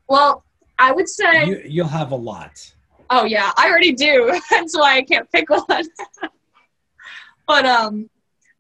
[0.09, 0.45] well,
[0.79, 2.73] I would say, You you'll have a lot.
[3.11, 4.39] oh yeah, I already do.
[4.51, 5.85] That's why I can't pick one.
[7.47, 8.09] but um,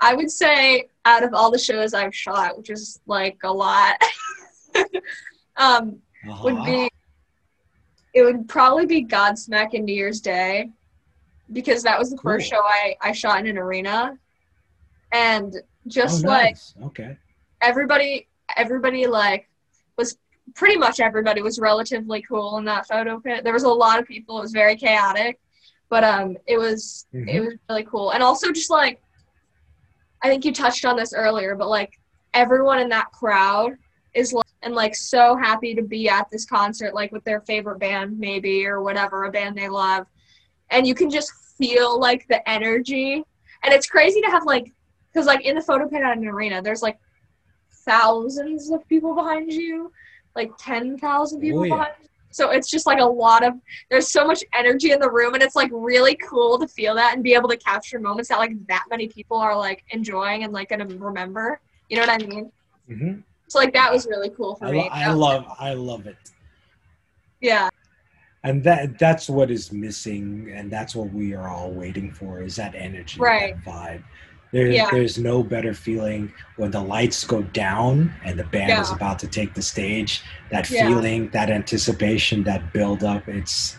[0.00, 3.96] I would say out of all the shows I've shot, which is like a lot,
[5.57, 5.98] um,
[6.42, 6.64] would Uh-huh.
[6.64, 6.90] be
[8.14, 10.70] it would probably be Godsmack and New Year's Day
[11.52, 14.18] because that was the first show I I shot in an arena
[15.12, 15.55] and
[15.87, 16.74] just oh, like nice.
[16.83, 17.16] okay.
[17.61, 18.26] everybody
[18.57, 19.48] everybody like
[19.98, 20.16] was
[20.54, 24.06] pretty much everybody was relatively cool in that photo pit there was a lot of
[24.06, 24.38] people.
[24.38, 25.38] It was very chaotic
[25.88, 27.44] but um it was it Mhm.
[27.44, 28.11] was really cool.
[28.12, 29.00] And also just like
[30.22, 31.92] i think you touched on this earlier but like
[32.35, 33.72] everyone in that crowd
[34.14, 37.78] is like and like so happy to be at this concert like with their favorite
[37.78, 40.06] band maybe or whatever a band they love.
[40.70, 43.22] And you can just feel like the energy.
[43.62, 44.72] And it's crazy to have like
[45.12, 46.98] because like in the photo pit at an arena there's like
[47.85, 49.92] thousands of people behind you
[50.37, 51.75] like 10,000 people Oh, yeah.
[51.77, 51.92] behind
[52.31, 53.55] so it's just like a lot of
[53.90, 57.14] there's so much energy in the room and it's like really cool to feel that
[57.14, 60.53] and be able to capture moments that like that many people are like enjoying and
[60.53, 61.61] like gonna remember.
[61.88, 62.53] You know what i mean?
[62.87, 64.88] Hmm so like that was really cool for I, me.
[64.90, 66.16] I love I love it.
[67.40, 67.68] yeah.
[68.42, 72.57] And that that's what is missing and that's what we are all waiting for is
[72.57, 73.55] that energy Right.
[73.64, 74.03] that vibe
[74.56, 74.88] there, Yeah.
[74.90, 79.26] there's no better feeling when the lights go down and the band is about to
[79.28, 80.88] take the stage that Yeah.
[80.88, 83.76] feeling that anticipation that build up it's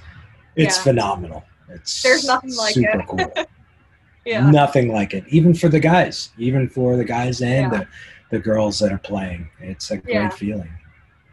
[0.55, 0.83] it's Yeah.
[0.83, 3.07] phenomenal it's There's nothing like super it.
[3.07, 3.33] cool
[4.25, 7.79] yeah nothing like it even for the guys even for the guys and Yeah.
[7.79, 7.87] the,
[8.29, 10.29] the girls that are playing it's a great Yeah.
[10.29, 10.69] feeling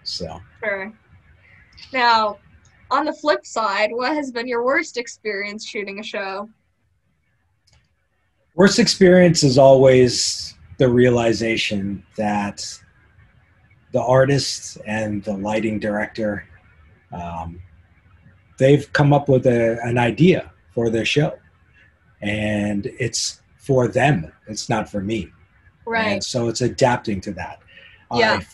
[0.05, 0.91] so sure
[1.93, 2.39] now
[2.91, 6.49] on the flip side what has been your worst experience shooting a show
[8.55, 12.65] Worst experience is always the realization that
[13.93, 16.47] the artist and the lighting director,
[17.13, 17.61] um,
[18.59, 21.37] they've come up with a, an idea for their show,
[22.23, 24.33] and it's for them.
[24.47, 25.31] It's not for me.
[25.85, 27.61] right And so it's adapting to that.
[28.13, 28.35] Yeah.
[28.35, 28.47] I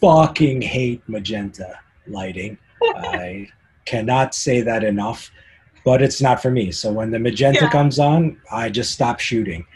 [0.00, 2.58] fucking hate magenta lighting.
[2.82, 3.48] I
[3.84, 5.30] cannot say that enough,
[5.84, 6.70] but it's not for me.
[6.72, 7.70] So when the magenta Yeah.
[7.70, 9.66] comes on, I just stop shooting.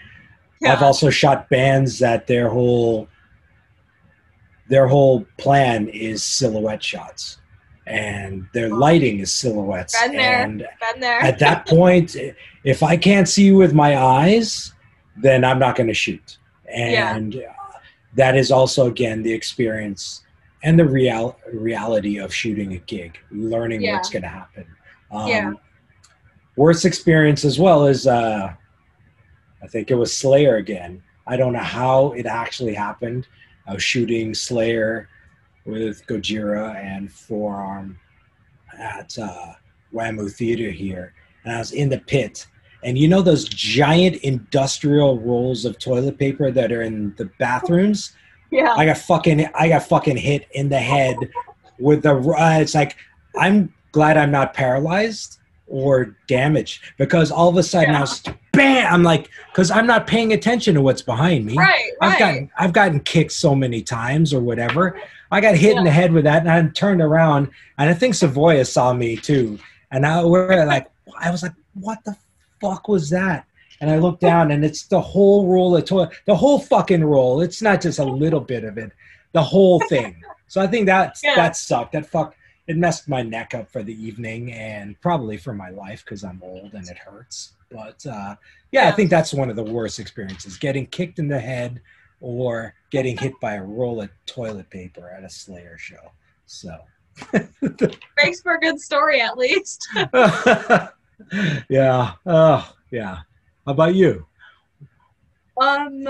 [0.66, 3.08] I've also shot bands that their whole
[4.68, 7.38] their whole plan is silhouette shots
[7.86, 10.66] and their lighting is silhouettes and
[11.02, 12.14] at that point
[12.64, 14.74] if i can't see you with my eyes
[15.16, 16.36] then i'm not going to shoot
[16.68, 17.16] Yeah.
[17.16, 17.40] and uh,
[18.14, 20.22] that is also again the experience
[20.64, 23.94] and the real reality of shooting a gig learning Yeah.
[23.94, 24.66] what's going to happen
[25.10, 25.52] um, Yeah.
[26.58, 28.52] Worst experience as well is uh,
[29.62, 33.26] i think it was slayer again i don't know how it actually happened
[33.66, 35.08] i was shooting slayer
[35.64, 37.98] with gojira and forearm
[38.78, 39.54] at uh,
[40.28, 42.46] Theater here, and I was in the pit.
[42.84, 48.12] And you know those giant industrial rolls of toilet paper that are in the bathrooms?
[48.50, 51.16] yeah I got fucking I got fucking hit in the head
[51.78, 52.14] with the.
[52.16, 52.96] Uh, it's like
[53.36, 58.92] I'm glad I'm not paralyzed or damage because all of a sudden I was bam.
[58.92, 61.54] I'm like because I'm not paying attention to what's behind me.
[61.56, 65.00] right right I've gotten I've gotten kicked so many times or whatever.
[65.30, 68.14] I got hit in the head with that, and I turned around, and I think
[68.14, 69.58] Savoya saw me too,
[69.90, 72.16] and I were like, I was like, what the
[72.62, 73.44] fuck was that?
[73.82, 77.42] And I looked down, and it's the whole roll of toilet, the whole fucking roll.
[77.42, 78.90] It's not just a little bit of it,
[79.32, 80.16] the whole thing.
[80.46, 81.34] So I think that Yeah.
[81.36, 81.92] that sucked.
[81.92, 82.34] That fuck.
[82.68, 86.40] It messed my neck up for the evening and probably for my life because I'm
[86.42, 87.54] old and it hurts.
[87.70, 88.36] But uh,
[88.72, 91.80] yeah, I think that's one of the worst experiences: getting kicked in the head
[92.20, 96.12] or getting hit by a roll of toilet paper at a Slayer show.
[96.46, 96.76] So,
[98.22, 99.86] makes for a good story at least
[101.68, 103.18] yeah, oh yeah.
[103.66, 104.26] How about you?
[105.60, 106.06] Um,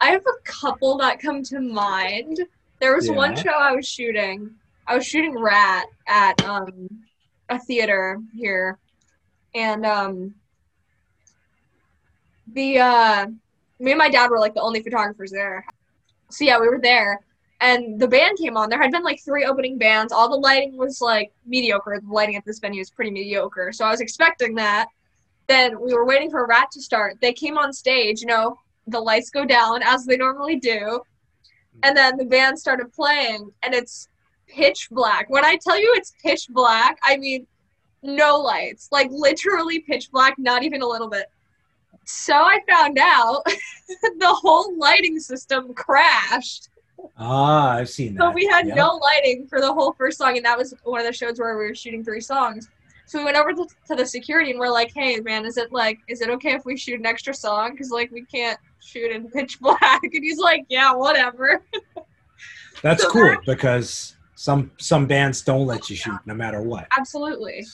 [0.00, 2.40] I have a couple that come to mind.
[2.80, 4.54] There was one show I was shooting.
[4.86, 6.88] I was shooting Rat at um
[7.48, 8.78] a theater here,
[9.54, 10.34] and um
[12.52, 13.26] the uh
[13.78, 15.64] me and my dad were like the only photographers there.
[16.30, 17.20] So yeah, we were there,
[17.60, 18.68] and the band came on.
[18.68, 20.12] There had been like three opening bands.
[20.12, 22.00] All the lighting was like mediocre.
[22.00, 23.72] The lighting at this venue is pretty mediocre.
[23.72, 24.88] So I was expecting that.
[25.48, 27.18] Then we were waiting for Rat to start.
[27.20, 31.00] They came on stage, you know, the lights go down as they normally do.
[31.82, 34.08] And then the band started playing and it's
[34.48, 35.28] pitch black.
[35.30, 37.46] When I tell you it's pitch black, I mean
[38.02, 38.88] no lights.
[38.92, 41.26] Like literally pitch black, not even a little bit.
[42.04, 46.68] So I found out the whole lighting system crashed.
[47.18, 48.20] Ah, I've seen that.
[48.22, 48.76] So we had Yep.
[48.76, 51.56] no lighting for the whole first song, and that was one of the shows where
[51.58, 52.68] we were shooting three songs.
[53.06, 55.72] So we went over to, to the security and we're like, "Hey, man, is it
[55.72, 57.72] like, is it okay if we shoot an extra song?
[57.72, 61.62] Because like we can't shoot in pitch black." And he's like, "Yeah, whatever."
[62.82, 66.86] That's So cool that- because some some bands don't let you shoot no matter what.
[66.96, 67.64] Absolutely.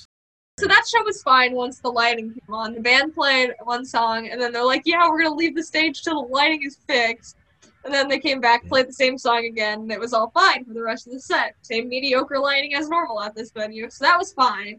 [0.59, 2.75] so that show was fine once the lighting came on.
[2.75, 6.03] The band played one song, and then they're like, "Yeah, we're gonna leave the stage
[6.03, 7.37] till the lighting is fixed."
[7.85, 10.65] And then they came back, played the same song again, and it was all fine
[10.65, 11.57] for the rest of the set.
[11.63, 14.79] Same mediocre lighting as normal at this venue, so that was fine.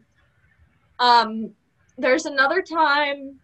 [1.00, 1.52] Um,
[1.98, 3.36] there's another time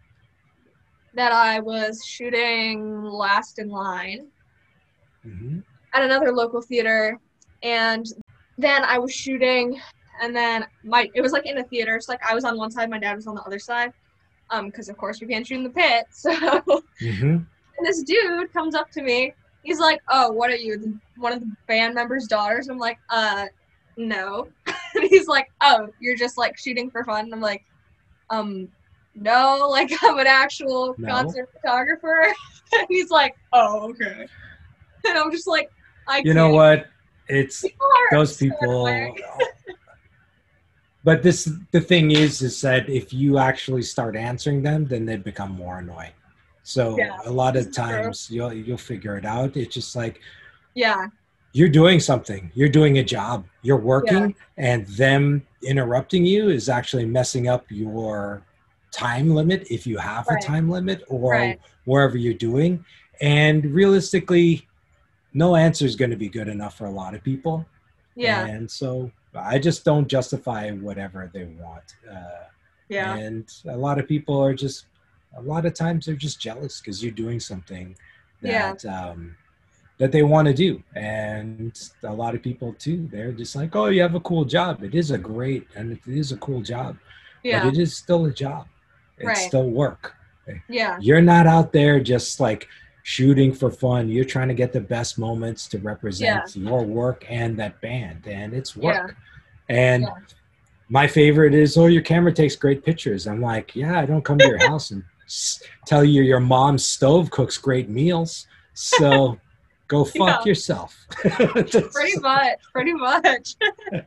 [1.14, 4.28] that I was shooting Last in Line
[5.24, 5.60] hmm
[5.94, 7.20] at another local theater,
[7.64, 8.06] and
[8.60, 9.80] then I was shooting,
[10.22, 12.72] and then my it was like in a theater, so like I was on one
[12.72, 13.92] side, my dad was on the other side,
[14.50, 16.06] um, because of course we can't shoot in the pit.
[16.12, 16.32] So
[17.00, 17.38] hmm
[17.78, 19.34] and this dude comes up to me.
[19.62, 22.98] He's like, "Oh, what are you, the, one of the band members' daughters?" I'm like,
[23.10, 23.46] "Uh,
[23.96, 24.50] no."
[24.96, 27.64] and he's like, "Oh, you're just like shooting for fun." And I'm like,
[28.30, 28.68] "Um,
[29.16, 31.08] no, like I'm an actual No.
[31.14, 32.34] concert photographer."
[32.74, 34.28] and he's like, "Oh, okay."
[35.08, 35.70] And I'm just like,
[36.08, 36.88] "I." You know what?
[37.30, 39.16] It's People those people.
[41.04, 45.16] but this the thing is is that if you actually start answering them, then they
[45.18, 46.12] become more annoying.
[46.64, 47.86] So Yeah, a lot of is true.
[47.86, 49.56] times you'll you'll figure it out.
[49.56, 50.20] It's just like
[50.76, 51.08] Yeah,
[51.54, 57.06] you're doing something you're doing a job you're working and them interrupting you is actually
[57.06, 58.44] messing up your
[58.92, 60.44] time limit if you have Right.
[60.44, 61.60] a time limit or Right.
[61.86, 62.86] wherever you're doing
[63.22, 64.69] and realistically
[65.34, 67.66] no answer is going to be good enough for a lot of people.
[68.16, 72.44] Yeah, and so i just don't justify whatever they want uh,
[72.90, 74.86] yeah, and a lot of people are just
[75.38, 77.96] a lot of times they're just jealous because you're doing something
[78.42, 78.74] Yeah.
[78.74, 79.36] that um,
[80.00, 80.82] that they want to do.
[80.96, 81.72] And
[82.04, 84.84] a lot of people too they're just like oh you have a cool job.
[84.84, 86.98] It is a great and it is a cool job
[87.44, 88.66] yeah, but it is still a job.
[89.18, 89.48] It's Right.
[89.50, 90.16] still work.
[90.68, 92.68] Yeah, you're not out there just like
[93.14, 97.58] shooting for fun you're trying to get the best moments to represent your work and
[97.58, 99.16] that band and it's work
[99.68, 100.14] and Yeah.
[100.90, 104.38] my favorite is oh your camera takes great pictures i'm like yeah i don't come
[104.38, 108.46] to your house and s- tell you your mom's stove cooks great meals
[108.76, 109.40] so
[109.88, 110.50] go fuck Yeah.
[110.52, 113.56] yourself pretty much, pretty much.
[113.92, 114.02] yeah,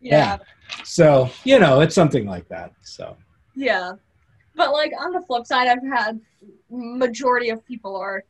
[0.00, 0.38] Yeah.
[0.84, 3.16] so you know it's something like that so
[3.54, 3.92] Yeah.
[4.54, 6.20] But like on the flip side, I've had
[6.70, 8.24] majority of people are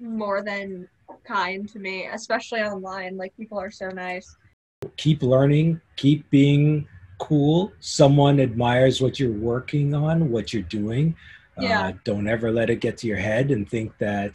[0.00, 0.88] more than
[1.24, 3.16] kind to me, especially online.
[3.16, 4.36] Like people are so nice.
[4.96, 6.86] keep learning keep being
[7.20, 11.14] cool someone admires what you're working on what you're doing
[11.60, 11.86] Yeah.
[11.86, 14.32] uh, don't ever let it get to your head and think that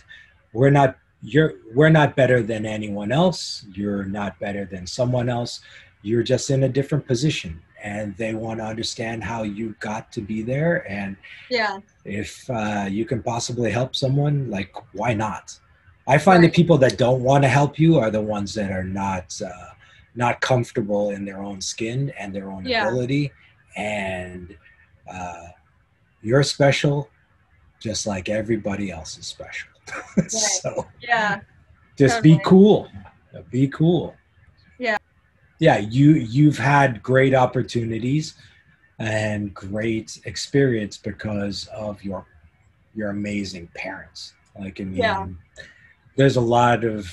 [0.54, 5.60] we're not you're we're not better than anyone else you're not better than someone else
[6.02, 10.22] you're just in a different position and they want to understand how you got to
[10.22, 11.16] be there and
[11.50, 11.80] Yeah.
[12.06, 15.58] if uh, you can possibly help someone like why not
[16.08, 16.52] i find Right.
[16.52, 19.70] the people that don't want to help you are the ones that are not uh,
[20.16, 22.88] not comfortable in their own skin and their own Yeah.
[22.88, 23.32] ability
[23.76, 24.58] and
[25.12, 25.48] uh,
[26.22, 27.10] you're special
[27.80, 29.70] just like everybody else is special
[30.28, 31.42] so Yeah.
[31.98, 32.90] just be cool
[33.52, 34.16] be cool.
[35.60, 38.36] Yeah you you've had great opportunities
[39.00, 42.26] and great experience because of your
[42.96, 45.28] your amazing parents like i mean Yeah.
[46.16, 47.10] there's a lot of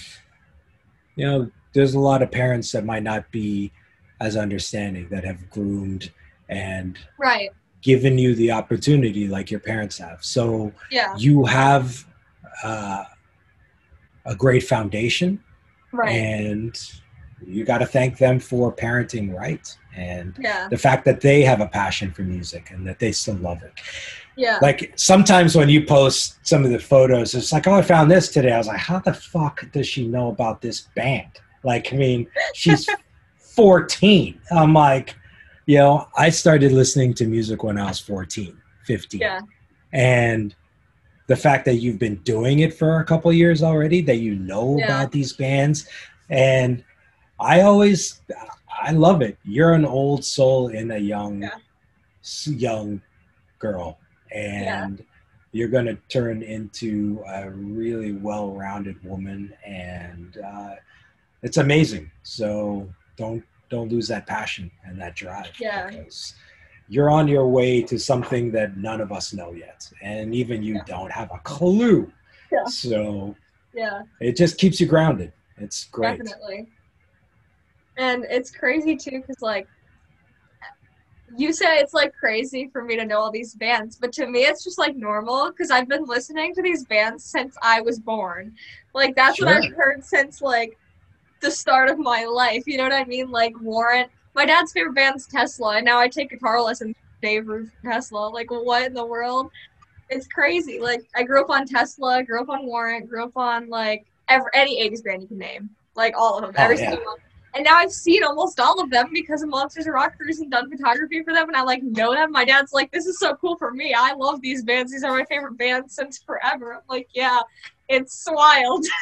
[1.16, 3.72] you know there's a lot of parents that might not be
[4.20, 6.10] as understanding that have groomed
[6.48, 7.50] and Right.
[7.82, 11.14] given you the opportunity like your parents have so Yeah.
[11.16, 12.04] you have
[12.62, 13.04] uh,
[14.24, 15.42] a great foundation
[15.92, 16.10] Right.
[16.16, 16.74] and
[17.46, 20.68] you got to thank them for parenting right and Yeah.
[20.68, 23.72] the fact that they have a passion for music and that they still love it
[24.36, 24.58] Yeah.
[24.62, 28.28] like sometimes when you post some of the photos it's like oh i found this
[28.32, 31.30] today i was like how the fuck does she know about this band
[31.62, 32.88] like i mean she's
[33.38, 35.14] 14 i'm like
[35.66, 39.40] you know i started listening to music when i was 14 15 Yeah.
[39.92, 40.54] and
[41.26, 44.76] the fact that you've been doing it for a couple years already that you know
[44.78, 44.86] Yeah.
[44.86, 45.86] about these bands
[46.30, 46.82] and
[47.44, 48.20] i always
[48.82, 51.50] i love it you're an old soul in a young Yeah.
[52.68, 53.00] young
[53.58, 53.98] girl
[54.34, 55.04] and
[55.52, 60.74] you're going to turn into a really well-rounded woman and uh,
[61.42, 65.88] it's amazing so don't don't lose that passion and that drive Yeah.
[65.90, 66.34] because
[66.88, 70.74] you're on your way to something that none of us know yet and even you
[70.76, 70.84] Yeah.
[70.94, 72.10] don't have a clue
[72.52, 72.64] Yeah.
[72.66, 73.34] so
[73.82, 74.02] Yeah.
[74.20, 75.30] it just keeps you grounded
[75.64, 76.60] it's great Definitely.
[77.96, 79.68] And it's crazy too, because like
[81.36, 84.40] you say it's like crazy for me to know all these bands, but to me
[84.40, 88.54] it's just like normal because I've been listening to these bands since I was born.
[88.94, 90.76] Like that's what I've heard since like
[91.40, 92.64] the start of my life.
[92.66, 93.30] You know what I mean?
[93.30, 97.46] Like Warrant my dad's favorite band's Tesla, and now I take guitar lessons from Dave
[97.46, 98.28] Rude Tesla.
[98.28, 99.50] Like, what in the world?
[100.10, 100.80] It's crazy.
[100.80, 104.50] Like, I grew up on Tesla, grew up on Warrant, grew up on like every,
[104.54, 106.90] any '80s band you can name, like all of them, Oh, every yeah.
[106.90, 107.16] single one.
[107.54, 110.50] And now I've seen almost all of them because of Monsters of Rock Cruise and
[110.50, 112.32] done photography for them, and I like know them.
[112.32, 113.94] My dad's like, "This is so cool for me.
[113.96, 114.90] I love these bands.
[114.90, 117.40] These are my favorite bands since forever." I'm like, "Yeah,
[117.88, 118.84] it's wild."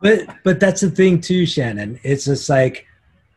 [0.00, 1.98] But but that's the thing too, Shannon.
[2.02, 2.86] It's just like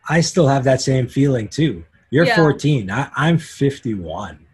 [0.08, 1.84] I still have that same feeling too.
[2.12, 2.36] You're Yeah.
[2.36, 2.92] 14.
[2.92, 4.46] I, I'm 51.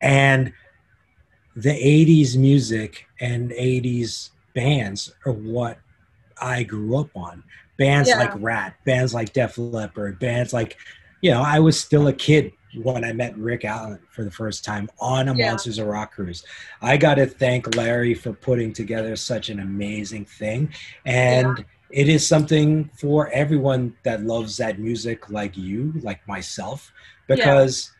[0.00, 0.52] And
[1.54, 5.78] the 80s music and 80s bands are what
[6.40, 7.44] I grew up on.
[7.76, 8.18] Bands Yeah.
[8.18, 10.76] like Rat, bands like Def Leppard, bands like,
[11.20, 12.52] you know, I was still a kid
[12.82, 15.50] when I met Rick Allen for the first time on a Yeah.
[15.50, 16.44] Monsters of Rock cruise.
[16.82, 20.70] I got to thank Larry for putting together such an amazing thing.
[21.04, 26.92] And it is something for everyone that loves that music, like you, like myself,
[27.28, 27.92] because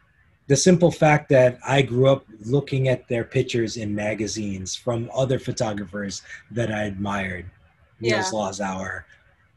[0.48, 5.38] the simple fact that I grew up looking at their pictures in magazines from other
[5.38, 7.46] photographers that I admired
[8.00, 8.16] Yeah.
[8.16, 9.04] Neil Zlozower,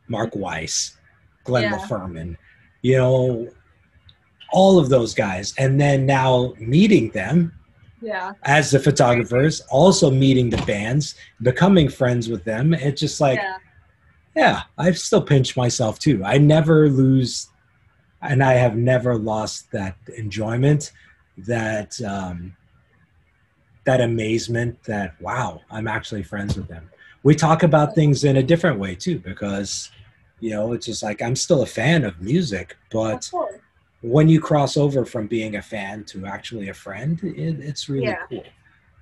[0.09, 0.97] Mark Weiss,
[1.45, 1.77] Glenn Yeah.
[1.77, 2.35] La Ferman,
[2.81, 3.49] you know,
[4.51, 5.53] all of those guys.
[5.57, 7.53] And then now meeting them
[8.01, 12.73] Yeah, as the photographers, also meeting the bands, becoming friends with them.
[12.73, 13.57] It's just like, yeah,
[14.35, 16.23] yeah, I still pinch myself too.
[16.23, 17.49] I never lose,
[18.21, 20.93] and I have never lost that enjoyment,
[21.39, 22.55] that um,
[23.85, 24.81] that amazement.
[24.85, 26.89] That wow, I'm actually friends with them.
[27.23, 29.91] We talk about things in a different way too, because
[30.39, 33.59] you know it's just like I'm still a fan of music, but of
[34.01, 38.07] when you cross over from being a fan to actually a friend, it, it's really
[38.07, 38.39] Yeah, cool.
[38.39, 38.51] it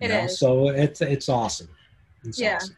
[0.02, 0.26] you know?
[0.26, 0.40] is.
[0.40, 1.70] So it's it's awesome.
[2.24, 2.56] It's Yeah.
[2.56, 2.76] awesome.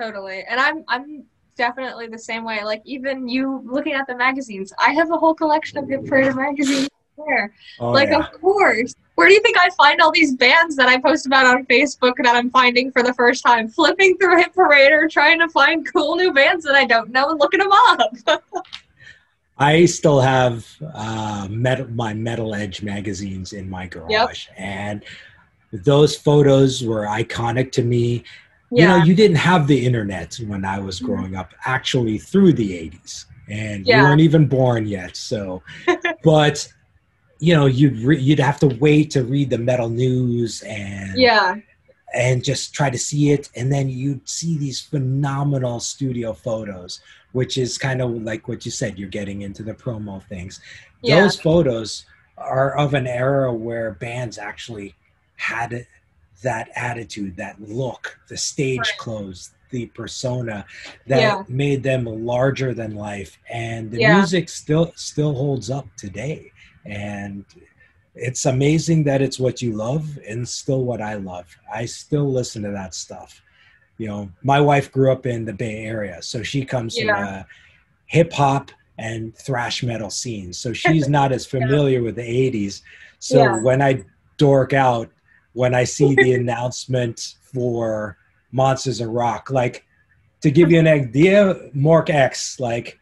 [0.00, 0.44] Totally.
[0.48, 1.24] And I'm I'm
[1.56, 2.64] definitely the same way.
[2.64, 6.34] Like even you looking at the magazines, I have a whole collection of Hit Parader
[6.36, 6.88] magazines
[7.26, 7.54] there.
[7.78, 8.18] Oh, like yeah.
[8.18, 8.94] of course.
[9.16, 12.12] Where do you think I find all these bands that I post about on Facebook
[12.22, 13.66] that I'm finding for the first time?
[13.66, 17.40] Flipping through Hit Parader, trying to find cool new bands that I don't know and
[17.40, 18.12] looking them up.
[19.58, 25.02] I still have uh, metal, my Metal Edge magazines in my garage, and
[25.72, 28.22] those photos were iconic to me.
[28.70, 29.04] You know, yeah.
[29.04, 31.06] you didn't have the internet when I was Mhm.
[31.06, 33.96] growing up, actually through the '80s, and Yeah.
[33.96, 35.16] you weren't even born yet.
[35.16, 35.62] So,
[36.22, 36.68] but
[37.38, 41.56] you know, you'd re- you'd have to wait to read the metal news and yeah.
[42.14, 47.00] and just try to see it and then you'd see these phenomenal studio photos
[47.32, 50.60] which is kind of like what you said you're getting into the promo things
[51.02, 51.20] Yeah.
[51.22, 52.06] those photos
[52.38, 54.94] are of an era where bands actually
[55.36, 55.86] had
[56.42, 58.98] that attitude that look the stage Right.
[58.98, 60.64] clothes the persona
[61.08, 61.42] that Yeah.
[61.48, 64.16] made them larger than life and the Yeah.
[64.18, 66.52] music still still holds up today
[66.86, 67.44] and
[68.14, 71.46] it's amazing that it's what you love and still what I love.
[71.72, 73.42] I still listen to that stuff.
[73.98, 77.46] You know, my wife grew up in the Bay Area, so she comes from a
[78.06, 80.52] hip hop and thrash metal scene.
[80.52, 82.82] So she's not as familiar with the 80s.
[83.18, 83.60] So Yeah.
[83.60, 84.04] when I
[84.38, 85.10] dork out,
[85.52, 88.16] when I see the announcement for
[88.52, 89.84] Monsters of Rock, like
[90.42, 92.98] to give you an idea, MORC X, like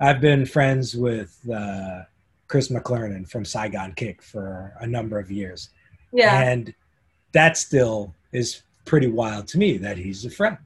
[0.00, 2.02] I've been friends with uh,
[2.52, 5.70] Chris McLernon from Saigon Kick for a number of years.
[6.12, 6.38] Yeah.
[6.42, 6.74] And
[7.32, 10.58] that still is pretty wild to me that he's a friend.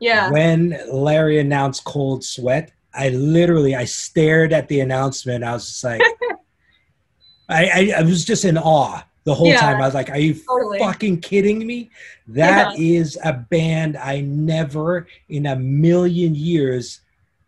[0.00, 0.30] Yeah.
[0.30, 5.44] When Larry announced Cold Sweat, I literally I stared at the announcement.
[5.44, 6.00] I was just like
[7.50, 9.60] I, I, I was just in awe the whole Yeah.
[9.60, 9.82] time.
[9.82, 10.78] I was like, Are you Totally.
[10.78, 11.90] fucking kidding me?
[12.26, 17.02] That is a band I never in a million years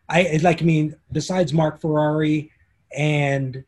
[0.07, 2.51] I like I mean, besides Marc Ferrari
[2.95, 3.65] and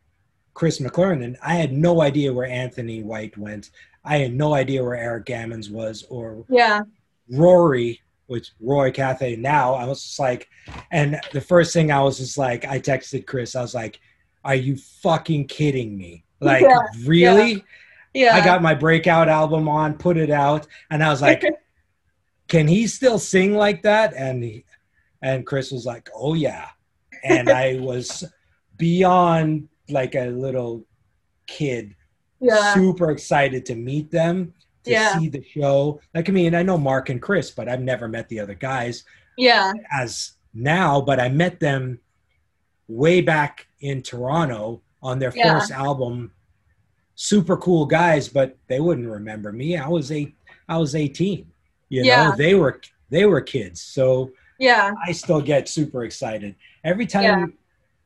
[0.54, 3.70] Chris McLernon, I had no idea where Anthony White went.
[4.04, 6.82] I had no idea where Eric Gamans was or Yeah.
[7.30, 9.74] Rory, which Roy Cathay now.
[9.74, 10.48] I was just like,
[10.90, 14.00] and the first thing I was just like, I texted Chris, I was like,
[14.44, 16.24] Are you fucking kidding me?
[16.40, 17.64] Like, Yeah, really?
[18.14, 18.34] Yeah.
[18.36, 21.42] I got my breakout album on, put it out, and I was like,
[22.48, 24.66] "Can he still sing like that?" And he,
[25.22, 26.66] and Chris was like, "Oh yeah,"
[27.24, 28.22] and I was
[28.76, 30.84] beyond like a little
[31.46, 31.94] kid,
[32.40, 32.74] yeah.
[32.74, 35.18] super excited to meet them, to Yeah.
[35.18, 36.00] see the show.
[36.14, 39.04] Like I mean, I know Mark and Chris, but I've never met the other guys
[39.36, 39.72] Yeah.
[39.92, 41.00] as now.
[41.00, 42.00] But I met them
[42.88, 45.58] way back in Toronto on their Yeah.
[45.58, 46.32] first album.
[47.14, 49.76] Super cool guys, but they wouldn't remember me.
[49.76, 50.34] I was eight.
[50.68, 51.50] I was eighteen.
[51.88, 52.30] You Yeah.
[52.30, 52.80] know, they were
[53.10, 53.80] they were kids.
[53.82, 54.94] So Yeah.
[55.06, 57.58] I still get super excited every time.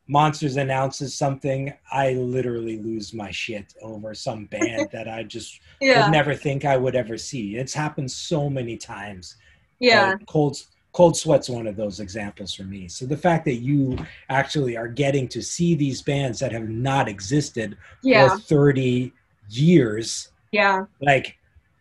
[0.09, 6.05] Monsters announces something, I literally lose my shit over some band that I just Yeah.
[6.05, 7.57] would never think I would ever see.
[7.57, 9.37] It's happened so many times.
[9.81, 10.15] Yeah.
[10.15, 10.59] Uh, cold
[10.93, 12.89] cold sweat's one of those examples for me.
[12.89, 13.99] So the fact that you
[14.31, 18.29] actually are getting to see these bands that have not existed Yeah.
[18.31, 19.13] for 30
[19.51, 20.87] years, Yeah.
[21.03, 21.37] like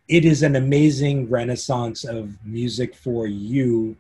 [0.10, 3.96] it is an amazing renaissance of music for you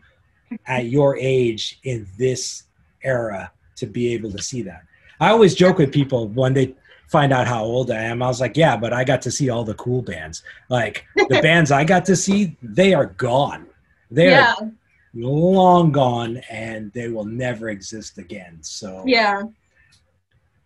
[0.67, 2.63] at your age in this
[3.01, 4.83] era to be able to see that.
[5.19, 6.75] I always joke with people when they
[7.07, 8.21] find out how old I am.
[8.21, 10.43] I was like, yeah, but I got to see all the cool bands.
[10.69, 13.67] Like the bands I got to see, they are gone.
[14.11, 14.53] They're
[15.13, 18.57] long gone and they will never exist again.
[18.61, 19.43] So Yeah.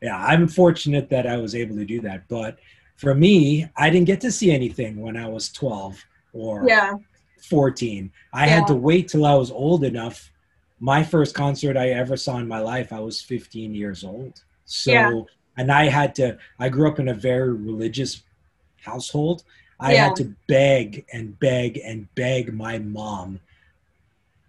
[0.02, 2.28] yeah, I'm fortunate that I was able to do that.
[2.28, 2.58] But
[2.96, 6.04] for me, I didn't get to see anything when I was 12
[6.34, 6.94] or Yeah.
[7.50, 8.12] 14.
[8.34, 8.56] I Yeah.
[8.56, 10.32] had to wait till I was old enough.
[10.80, 14.42] My first concert I ever saw in my life, I was 15 years old.
[14.66, 15.22] So, Yeah.
[15.58, 18.24] and I had to, I grew up in a very religious
[18.82, 19.44] household.
[19.80, 20.06] I Yeah.
[20.06, 23.40] had to beg and beg and beg my mom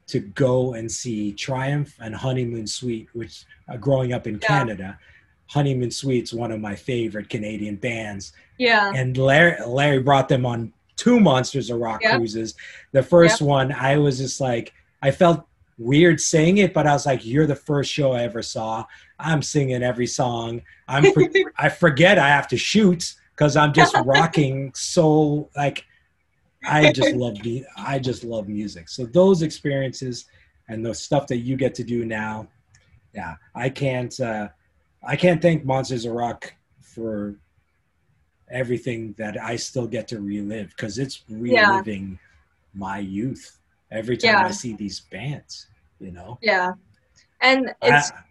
[0.08, 4.46] to go and see Triumph and Honeymoon Suite, which uh, growing up in Yeah.
[4.48, 4.98] Canada,
[5.46, 8.92] Honeymoon Suite's one of my favorite Canadian bands Yeah.
[8.94, 12.16] and Larry, Larry brought them on two Monsters of Rock Yep.
[12.16, 12.54] cruises.
[12.92, 14.72] The first one, I was just like,
[15.02, 15.46] I felt
[15.80, 18.84] weird saying it, but I was like, "You're the first show I ever saw.
[19.18, 20.62] I'm singing every song.
[20.86, 21.28] I'm for-
[21.58, 25.84] I forget I have to shoot because I'm just rocking so like
[26.64, 28.88] I just love the I just love music.
[28.90, 30.26] So those experiences
[30.68, 32.46] and the stuff that you get to do now,
[33.14, 34.48] yeah, I can't uh,
[35.02, 36.52] I can't thank Monsters of Rock
[36.82, 37.36] for
[38.50, 41.70] everything that I still get to relive because it's Yeah.
[41.70, 42.18] reliving
[42.74, 43.59] my youth
[43.90, 44.46] every time Yeah.
[44.46, 45.66] I see these bands.
[45.98, 46.72] You know, Yeah.
[47.42, 48.24] And it's I-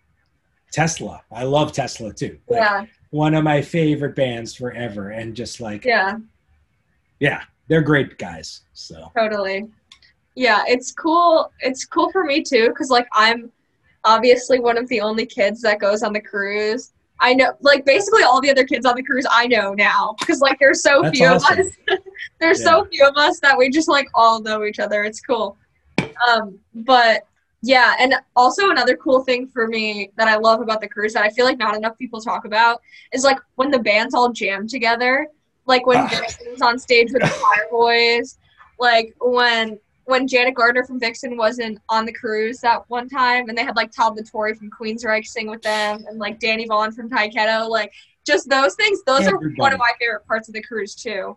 [0.71, 1.21] Tesla.
[1.31, 2.39] I love Tesla too.
[2.47, 2.85] Like, yeah.
[3.11, 6.17] one of my favorite bands forever, and just like Yeah.
[7.19, 8.61] yeah, they're great guys.
[8.73, 9.67] So Totally.
[10.35, 11.51] Yeah, it's cool.
[11.59, 13.51] It's cool for me too, because like I'm
[14.05, 16.93] obviously one of the only kids that goes on the cruise.
[17.21, 20.39] I know, like basically all the other kids on the cruise I know now, because
[20.39, 21.59] like there's so That's few awesome.
[21.59, 21.71] of us.
[22.39, 25.03] there's so few of us that we just like all know each other.
[25.03, 25.57] It's cool.
[26.29, 27.25] Um, but
[27.61, 31.23] yeah, and also another cool thing for me that I love about the cruise that
[31.23, 34.67] I feel like not enough people talk about is like when the bands all jam
[34.67, 35.27] together.
[35.65, 36.21] Like when Ah.
[36.49, 37.27] Was on stage with the
[37.71, 38.37] Fireboys,
[38.79, 39.77] like when
[40.09, 43.75] when Janet Gardner from Vixen wasn't on the cruise that one time, and they had
[43.75, 47.69] like Todd La Torre from Queensryche sing with them, and like Danny Vaughn from Tyketto,
[47.69, 47.93] like
[48.25, 49.03] just those things.
[49.05, 51.35] Those are one of my favorite parts of the cruise too.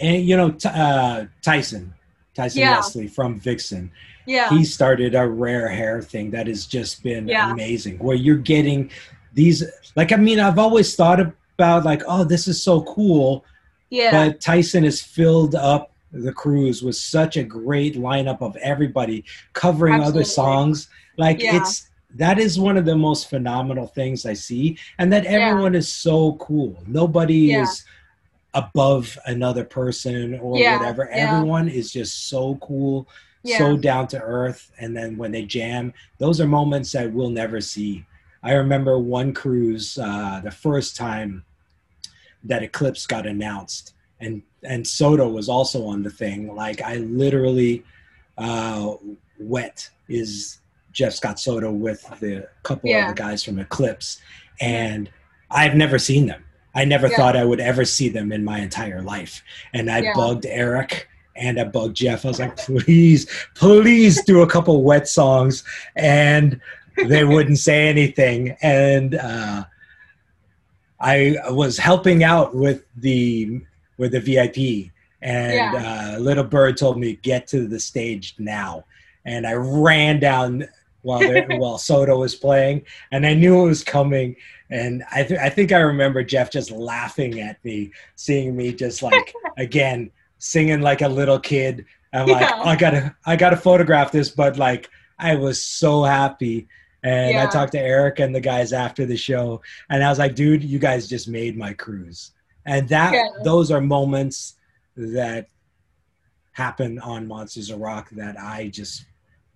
[0.00, 1.92] and you know T- uh, Tyson,
[2.34, 2.76] Tyson Yeah.
[2.76, 3.90] Leslie from Vixen.
[4.26, 7.52] Yeah, he started a rare hair thing that has just been Yeah.
[7.52, 8.90] amazing where you're getting
[9.32, 9.62] these
[9.96, 13.44] like i mean i've always thought about like oh this is so cool
[13.90, 19.24] yeah, but tyson has filled up the cruise was such a great lineup of everybody
[19.52, 21.56] covering other songs like Yeah.
[21.56, 25.30] it's that is one of the most phenomenal things i see and that Yeah.
[25.30, 27.62] everyone is so cool nobody Yeah.
[27.62, 27.84] is
[28.54, 31.16] above another person or Yeah, whatever yeah.
[31.34, 33.06] everyone is just so cool
[33.42, 37.30] yeah, so down to earth and then when they jam those are moments that we'll
[37.30, 38.04] never see
[38.42, 41.44] i remember one cruise uh, the first time
[42.44, 47.84] that eclipse got announced and and soto was also on the thing like i literally
[48.38, 48.94] uh
[49.38, 50.58] wet is
[50.92, 53.10] jeff scott soto with the couple Yeah.
[53.10, 54.20] of the guys from eclipse
[54.60, 55.10] and
[55.50, 56.44] i've never seen them
[56.74, 57.16] i never Yeah.
[57.16, 59.42] thought i would ever see them in my entire life
[59.74, 60.14] and i Yeah.
[60.14, 61.08] bugged eric
[61.38, 62.24] and I bugged Jeff.
[62.24, 65.64] I was like, please, please do a couple wet songs.
[65.94, 66.58] And
[66.96, 68.56] they wouldn't say anything.
[68.62, 69.64] And uh,
[70.98, 73.60] I was helping out with the
[73.98, 74.92] with the VIP.
[75.22, 78.84] And uh, Little Bird told me, get to the stage now.
[79.24, 80.68] And I ran down
[81.02, 81.20] while
[81.58, 82.82] while Soto was playing,
[83.12, 84.36] and I knew it was coming.
[84.70, 89.02] And I, th- I think I remember Jeff just laughing at me, seeing me just
[89.02, 91.86] like again singing like a little kid.
[92.12, 92.62] I'm like, Yeah.
[92.62, 96.68] I gotta, I gotta photograph this, but like, I was so happy.
[97.02, 100.34] And I talked to Eric and the guys after the show, and I was like,
[100.34, 102.32] dude, you guys just made my cruise.
[102.66, 103.28] And that, Yeah.
[103.44, 104.54] those are moments
[104.96, 105.48] that
[106.52, 109.06] happen on Monsters of Rock that I just,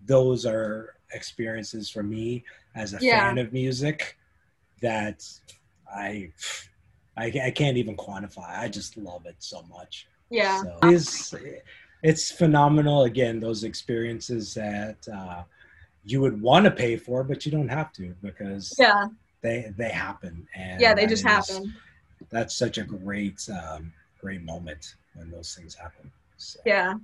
[0.06, 2.44] those are experiences for me
[2.74, 3.20] as a Yeah.
[3.20, 4.16] fan of music
[4.80, 5.24] that
[5.92, 6.30] I,
[7.16, 8.58] I, I can't even quantify.
[8.58, 10.06] I just love it so much.
[10.30, 11.34] yeah, So it's
[12.02, 13.02] it's phenomenal.
[13.04, 15.42] Again, those experiences that uh,
[16.04, 19.08] you would want to pay for, but you don't have to because Yeah.
[19.42, 20.46] they they happen.
[20.54, 21.74] And Yeah, they just is- happen.
[22.30, 26.10] That's such a great um, great moment when those things happen.
[26.36, 26.94] So, Yeah.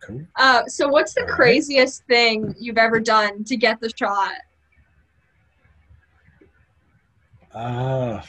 [0.00, 0.26] cool.
[0.36, 1.34] Uh, so what's the All right.
[1.36, 4.32] craziest thing you've ever done to get the shot?
[7.54, 8.20] Uh,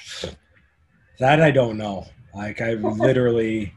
[1.19, 2.07] that I don't know.
[2.33, 3.73] Like I literally.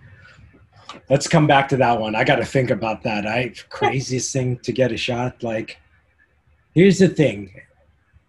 [1.11, 2.15] Let's come back to that one.
[2.15, 3.27] I got to think about that.
[3.27, 5.43] I craziest thing to get a shot.
[5.43, 5.81] Like,
[6.75, 7.53] here's the thing.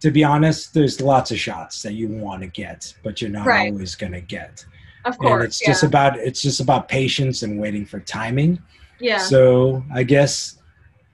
[0.06, 3.47] To be honest, there's lots of shots that you want to get, but you're not
[3.47, 3.72] Right.
[3.74, 4.64] always gonna get.
[5.03, 5.32] Of course.
[5.34, 5.68] and it's yeah.
[5.70, 8.60] just about it's just about patience and waiting for timing.
[8.99, 9.18] yeah.
[9.18, 10.60] So I guess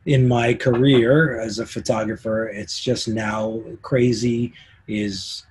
[0.05, 4.51] in my career as a photographer, it's just now crazy
[4.89, 5.45] is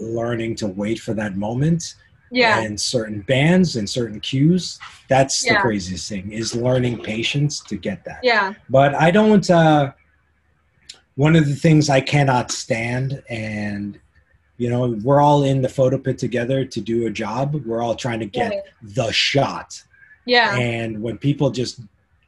[0.00, 1.94] learning to wait for that moment.
[2.32, 2.58] yeah.
[2.58, 8.04] And certain bands and certain cues, that's the craziest thing is learning patience to get
[8.04, 8.18] that.
[8.24, 8.54] Yeah.
[8.68, 9.48] But I don't.
[9.48, 9.92] Uh,
[11.16, 13.98] one of the things I cannot stand, and
[14.56, 17.54] you know, we're all in the photo pit together to do a job.
[17.66, 19.82] We're all trying to get the shot.
[20.26, 20.56] Yeah.
[20.56, 21.80] And when people just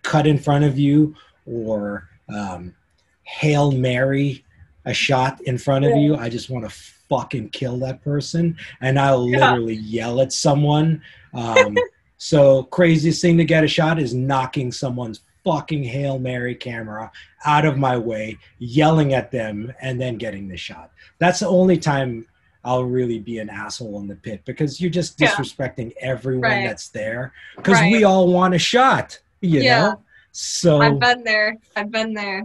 [0.03, 1.15] cut in front of you
[1.47, 2.75] or um,
[3.23, 4.45] hail Mary
[4.87, 5.99] a shot in front of Yeah.
[5.99, 6.71] you, I just want to
[7.09, 8.57] fucking kill that person.
[8.81, 9.51] And I'll Yeah.
[9.53, 11.03] literally yell at someone.
[11.33, 11.77] Um,
[12.19, 17.11] so, craziest thing to get a shot is knocking someone's fucking hail Mary camera
[17.45, 20.91] out of my way, yelling at them, and then getting the shot.
[21.21, 22.27] That's the only time.
[22.65, 25.29] I'll really be an asshole in the pit because you're just Yeah.
[25.29, 26.67] disrespecting everyone Right.
[26.67, 27.93] that's there because Right.
[27.93, 29.81] we all want a shot, you Yeah.
[29.81, 30.03] know.
[30.33, 31.57] So I've been there.
[31.77, 32.43] I've been there.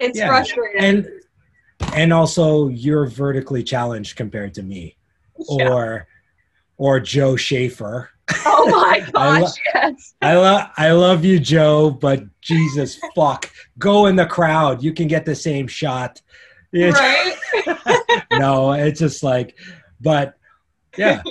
[0.00, 0.26] It's Yeah.
[0.26, 0.82] frustrating.
[0.82, 1.08] and
[1.94, 4.96] and also you're vertically challenged compared to me
[5.50, 5.68] Yeah.
[5.72, 6.08] or
[6.76, 8.10] or Joe Schaefer.
[8.44, 10.14] oh my I lo- gosh, yes.
[10.20, 14.82] I love I love you, Joe, but Jesus fuck, go in the crowd.
[14.82, 16.20] You can get the same shot.
[16.72, 18.22] It's- Right?
[18.32, 19.56] no, it's just like,
[20.00, 20.36] but
[20.96, 21.22] yeah.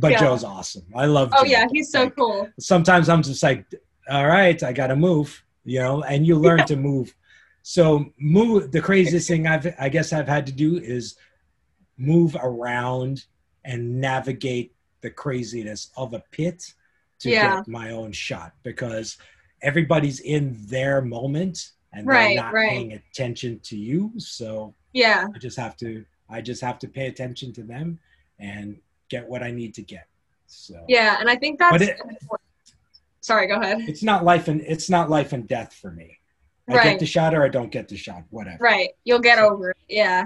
[0.00, 0.18] But Yeah.
[0.20, 0.84] Joe's awesome.
[0.94, 1.30] I love.
[1.32, 1.50] Oh Joe.
[1.50, 2.48] yeah, he's so Like, cool.
[2.58, 3.64] sometimes I'm just like,
[4.10, 7.14] all right, I got to move, you know, and you learn to move.
[7.62, 8.72] So move.
[8.72, 11.16] The craziest thing I've, I guess I've had to do is
[11.96, 13.24] move around
[13.64, 14.73] and navigate
[15.04, 16.72] the craziness of a pit
[17.20, 17.56] to Yeah.
[17.56, 19.18] get my own shot because
[19.62, 22.70] everybody's in their moment and Right, they're not right.
[22.70, 24.12] paying attention to you.
[24.18, 25.28] So Yeah.
[25.32, 28.00] I just have to, I just have to pay attention to them
[28.38, 28.80] and
[29.10, 30.06] get what I need to get.
[30.46, 32.00] So Yeah, and I think that's it-
[33.20, 33.82] Sorry, go ahead.
[33.88, 36.18] it's not life and it's not life and death for me.
[36.68, 36.84] I Right.
[36.84, 38.56] get the shot or I don't get the shot, whatever.
[38.62, 38.90] Right.
[39.04, 39.76] You'll get over it.
[39.88, 40.24] Yeah.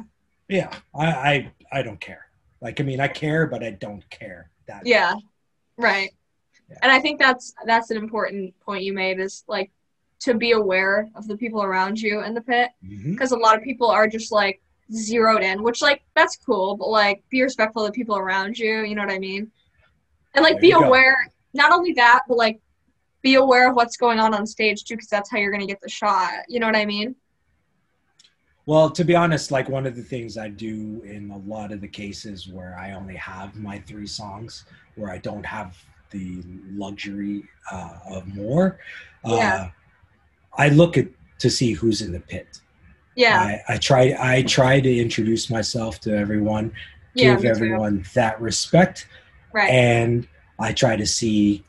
[0.48, 2.26] Yeah, I, I I don't care.
[2.60, 4.50] Like I mean, I care, but I don't care.
[4.68, 5.14] That Yeah.
[5.76, 6.10] Right.
[6.70, 6.76] Yeah.
[6.82, 9.72] And I think that's that's an important point you made is like
[10.20, 13.12] to be aware of the people around you in the pit mm-hmm.
[13.12, 14.60] because a lot of people are just like
[14.92, 18.84] zeroed in, which like that's cool, but like be respectful of the people around you,
[18.84, 19.50] you know what I mean?
[20.34, 20.86] And like There be you go.
[20.86, 22.60] aware, not only that, but like
[23.22, 25.66] be aware of what's going on on stage too because that's how you're going to
[25.66, 27.14] get the shot, you know what I mean?
[28.68, 31.80] Well, to be honest, like one of the things I do in a lot of
[31.80, 36.42] the cases where I only have my three songs, where I don't have the
[36.72, 38.78] luxury uh, of more,
[39.24, 39.54] Yeah.
[39.54, 39.70] uh,
[40.58, 41.06] I look at
[41.38, 42.60] to see who's in the pit.
[43.16, 43.40] Yeah.
[43.40, 46.70] I, I try I try to introduce myself to everyone,
[47.14, 47.36] yeah.
[47.36, 47.48] give me too.
[47.48, 49.08] everyone that respect,
[49.54, 49.70] Right.
[49.70, 51.64] and I try to see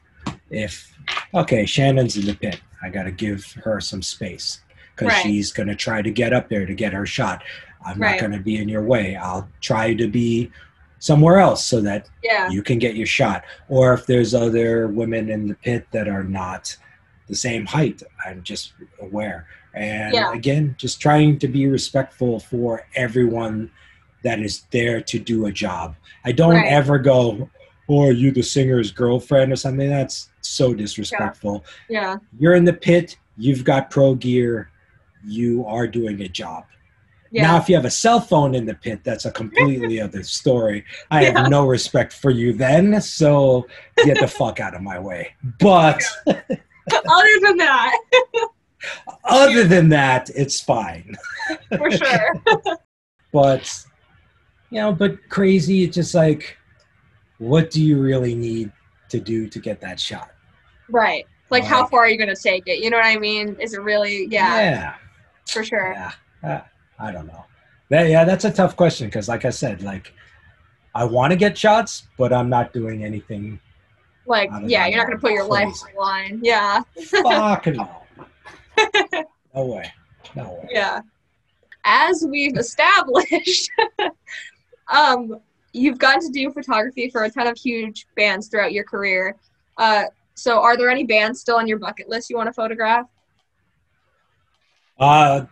[0.50, 0.94] if
[1.34, 2.60] okay, Shannon's in the pit.
[2.84, 4.60] I got to give her some space
[5.00, 5.24] because Right.
[5.24, 7.44] she's going to try to get up there to get her shot.
[7.86, 8.12] I'm Right.
[8.12, 9.16] not going to be in your way.
[9.16, 10.52] I'll try to be
[11.00, 12.50] somewhere else so that yeah.
[12.50, 13.46] you can get your shot.
[13.70, 16.76] Or if there's other women in the pit that are not
[17.28, 19.48] the same height, I'm just aware.
[19.74, 20.34] And Yeah.
[20.34, 23.72] again, just trying to be respectful for everyone
[24.24, 25.96] that is there to do a job.
[26.26, 26.68] I don't Right.
[26.70, 27.50] ever go,
[27.88, 31.64] "Oh, are you the singer's girlfriend or something?" That's so disrespectful.
[31.88, 32.18] Yeah.
[32.38, 33.16] You're in the pit.
[33.38, 34.70] You've got pro gear.
[35.26, 36.66] You are doing a job.
[37.32, 37.44] Yeah.
[37.44, 40.84] Now, if you have a cell phone in the pit, that's a completely other story.
[41.12, 41.42] I Yeah.
[41.42, 43.68] have no respect for you then, so
[44.04, 45.34] get the fuck out of my way.
[45.60, 47.96] But Other than that,
[49.26, 51.16] other than that, it's fine.
[51.78, 52.34] for sure.
[53.32, 53.72] But
[54.72, 56.58] you know, but crazy, it's just like,
[57.38, 58.72] what do you really need
[59.10, 60.32] to do to get that shot?
[60.90, 61.26] Right.
[61.52, 62.80] Like, how far are you going to take it?
[62.80, 63.56] You know what I mean?
[63.60, 64.26] Is it really?
[64.30, 64.96] Yeah, Yeah.
[65.52, 65.94] For sure.
[65.94, 66.12] Yeah.
[66.44, 66.62] Uh,
[67.00, 67.46] I don't know.
[67.90, 70.14] That, yeah, that's a tough question because, like I said, like
[70.94, 73.60] I want to get shots, but I'm not doing anything.
[74.26, 76.40] Like, yeah, you're not going to put your life on the line.
[76.44, 76.84] Yeah.
[77.24, 77.90] Fuck no.
[79.56, 79.92] No way.
[80.36, 80.70] No way.
[80.72, 81.02] Yeah.
[81.84, 83.72] As we've established,
[84.88, 85.40] um,
[85.74, 89.36] you've gotten to do photography for a ton of huge bands throughout your career.
[89.78, 90.04] Uh,
[90.36, 93.08] so, are there any bands still on your bucket list you want to photograph?
[95.00, 95.46] Uh,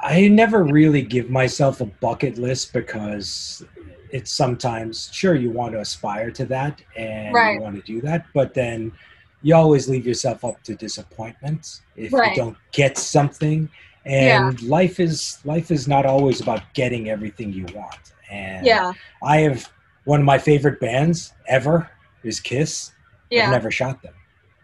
[0.00, 3.64] I never really give myself a bucket list because
[4.10, 7.54] it's sometimes sure you want to aspire to that and Right.
[7.54, 8.92] you want to do that, but then
[9.42, 12.30] you always leave yourself up to disappointment if Right.
[12.30, 13.68] you don't get something.
[14.06, 18.12] And life is life is not always about getting everything you want.
[18.30, 18.92] And Yeah.
[19.22, 19.70] I have
[20.04, 21.90] one of my favorite bands ever
[22.22, 22.92] is Kiss.
[23.30, 23.44] Yeah.
[23.46, 24.14] I've never shot them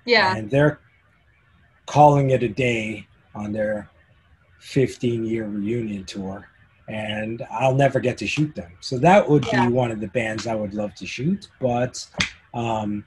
[0.04, 0.36] yeah.
[0.36, 0.78] and they're
[1.86, 3.88] calling it a day on their
[4.60, 6.48] 15 year reunion tour
[6.88, 9.66] and i'll never get to shoot them so that would Yeah.
[9.68, 12.06] be one of the bands i would love to shoot but
[12.54, 13.04] um,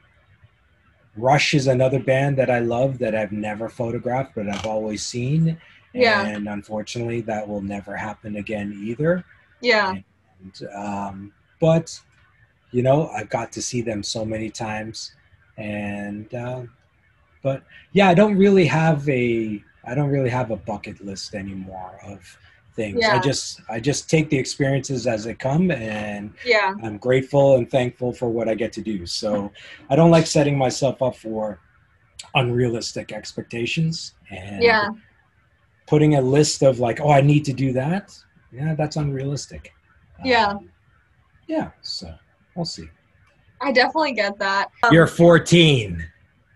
[1.15, 5.57] rush is another band that i love that i've never photographed but i've always seen
[5.93, 6.25] Yeah.
[6.25, 9.23] and unfortunately that will never happen again either
[9.61, 9.95] Yeah.
[10.41, 11.99] and, um, but
[12.71, 15.13] you know, I've got to see them so many times,
[15.57, 16.63] and uh,
[17.43, 21.99] but yeah, I don't really have a I don't really have a bucket list anymore
[22.05, 22.37] of
[22.75, 23.03] things.
[23.03, 26.73] I just I just take the experiences as they come, and Yeah.
[26.81, 29.05] I'm grateful and thankful for what I get to do.
[29.05, 29.51] So
[29.89, 31.59] I don't like setting myself up for
[32.35, 34.89] unrealistic expectations and Yeah.
[35.85, 38.17] putting a list of like, oh, I need to do that.
[38.51, 39.73] Yeah, that's unrealistic.
[40.23, 40.47] Yeah.
[40.47, 40.69] Um,
[41.47, 41.71] yeah.
[41.81, 42.13] So
[42.55, 42.89] we'll see.
[43.61, 44.69] I definitely get that.
[44.83, 46.03] Um, You're 14.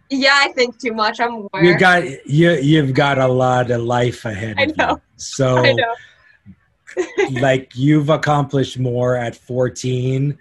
[0.10, 1.20] Yeah, I think too much.
[1.20, 1.64] I'm aware.
[1.64, 2.52] You got you.
[2.52, 4.90] You've got a lot of life ahead I of know.
[4.92, 5.02] you.
[5.18, 5.96] So, I know.
[7.42, 10.38] like, you've accomplished more at 14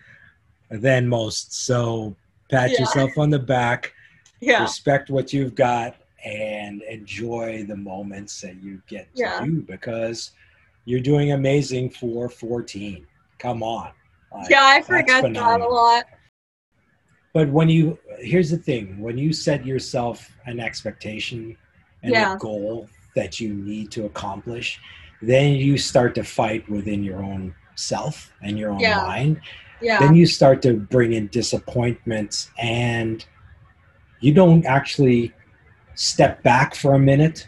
[0.71, 1.55] than most.
[1.67, 2.15] So,
[2.51, 2.81] pat Yeah.
[2.81, 3.93] yourself on the back.
[4.41, 4.63] Yeah.
[4.63, 9.43] respect what you've got and enjoy the moments that you get to Yeah.
[9.45, 10.33] do because
[10.85, 13.07] you're doing amazing for 14
[13.39, 13.91] come on
[14.31, 16.05] Like, Yeah, I forget that a lot.
[17.37, 20.17] But when you here's the thing when you set yourself
[20.47, 21.55] an expectation
[22.03, 22.35] and Yeah.
[22.35, 24.81] a goal that you need to accomplish
[25.21, 28.15] then you start to fight within your own self
[28.45, 29.03] and your own Yeah.
[29.15, 29.35] mind
[29.83, 29.99] Yeah.
[30.03, 33.17] then you start to bring in disappointments and
[34.25, 35.21] you don't actually
[35.95, 37.39] step back for a minute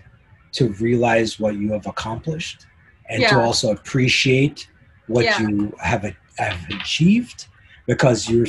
[0.59, 2.67] to realize what you have accomplished
[3.11, 4.69] and to also appreciate
[5.07, 5.41] what Yeah.
[5.41, 6.05] you have,
[6.37, 7.47] have achieved
[7.87, 8.47] because you're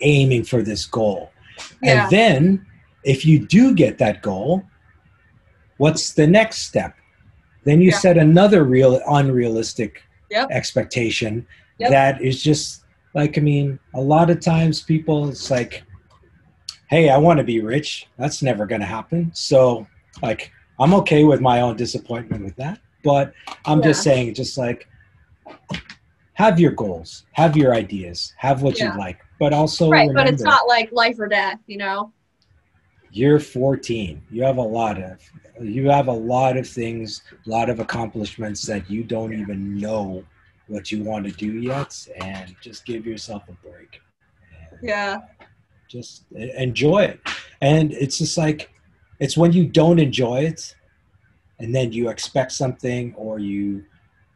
[0.00, 1.30] aiming for this goal
[1.82, 2.02] Yeah.
[2.02, 2.66] and then
[3.04, 4.62] if you do get that goal
[5.78, 6.94] what's the next step
[7.64, 7.98] then you Yeah.
[7.98, 10.48] set another real unrealistic Yep.
[10.50, 11.46] expectation
[11.78, 11.90] Yep.
[11.90, 12.84] that is just
[13.14, 15.82] like i mean a lot of times people it's like
[16.90, 19.86] hey i want to be rich that's never going to happen so
[20.22, 23.32] like i'm okay with my own disappointment with that but
[23.64, 24.86] i'm just saying just like
[26.34, 28.92] have your goals have your ideas have what Yeah.
[28.92, 32.12] you like but also right, but it's not like life or death, you know?
[33.10, 35.18] you're 14 you have a lot of
[35.62, 40.22] you have a lot of things a lot of accomplishments that you don't even know
[40.66, 44.02] what you want to do yet and just give yourself a break
[44.52, 45.20] and Yeah.
[45.88, 47.20] just enjoy it
[47.62, 48.70] and it's just like
[49.20, 50.74] it's when you don't enjoy it
[51.58, 53.86] and then you expect something or you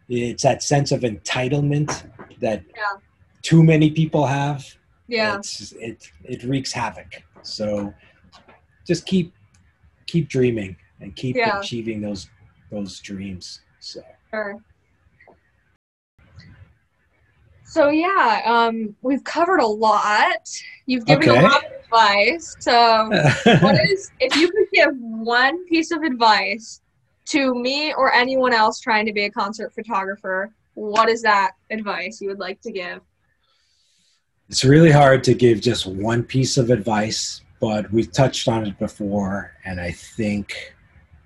[0.08, 2.96] it's that sense of entitlement that Yeah.
[3.42, 4.64] too many people have
[5.12, 5.36] Yeah.
[5.36, 7.92] it's it it wreaks havoc so
[8.86, 9.34] just keep
[10.06, 11.58] keep dreaming and keep Yeah.
[11.58, 12.28] achieving those
[12.70, 14.00] those dreams so
[14.30, 14.56] Sure.
[17.64, 20.46] So yeah, um, we've covered a lot.
[20.86, 21.38] You've given Okay.
[21.38, 22.56] a lot of advice.
[22.60, 23.08] So
[23.60, 26.80] what is if you could give one piece of advice
[27.26, 32.20] to me or anyone else trying to be a concert photographer, what is that advice
[32.20, 33.00] you would like to give?
[34.52, 38.78] It's really hard to give just one piece of advice but we've touched on it
[38.78, 40.74] before and i think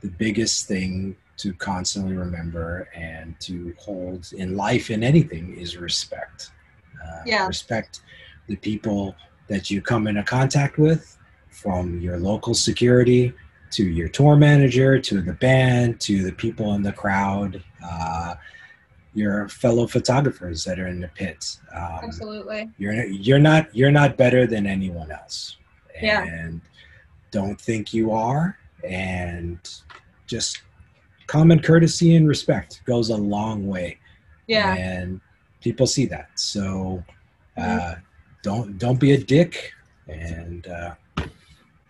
[0.00, 6.52] the biggest thing to constantly remember and to hold in life in anything is respect
[7.04, 7.48] uh, Yeah.
[7.48, 8.02] respect
[8.46, 9.16] the people
[9.48, 11.18] that you come into contact with
[11.50, 13.32] from your local security
[13.72, 18.36] to your tour manager to the band to the people in the crowd uh,
[19.16, 22.70] your fellow photographers that are in the pits um, Absolutely.
[22.78, 25.56] you're you're not you're not better than anyone else
[26.02, 26.22] Yeah.
[26.24, 26.60] and
[27.30, 29.58] don't think you are and
[30.26, 30.62] just
[31.26, 33.98] common courtesy and respect goes a long way
[34.46, 34.74] Yeah.
[34.74, 35.20] and
[35.66, 37.02] people see that so
[37.56, 38.00] uh, Mm-hmm.
[38.42, 39.72] don't don't be a dick
[40.08, 40.94] and uh,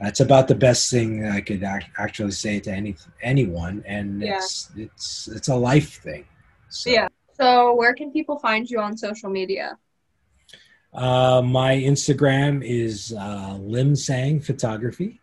[0.01, 4.37] that's about the best thing I could ac- actually say to any anyone, and Yeah.
[4.37, 6.25] it's it's it's a life thing.
[6.69, 7.09] So, Yeah.
[7.39, 9.79] So where can people find you on social media?
[10.95, 15.21] Uh, my Instagram is uh, Lim Sang Photography,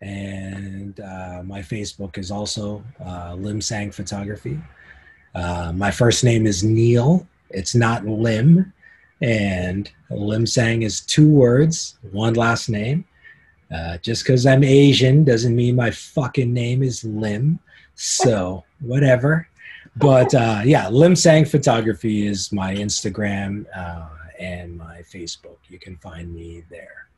[0.00, 4.60] and uh, my Facebook is also uh, Lim Sang Photography.
[5.34, 7.26] Uh, my first name is Neil.
[7.50, 8.72] It's not Lim,
[9.20, 13.04] and Lim Sang is two words, one last name.
[13.74, 17.58] Uh, just because I'm Asian doesn't mean my fucking name is Lim.
[17.96, 19.48] So whatever.
[19.96, 24.08] But uh, yeah, Lim Sang Photography is my Instagram uh,
[24.40, 25.58] and my Facebook.
[25.68, 27.08] You can find me there.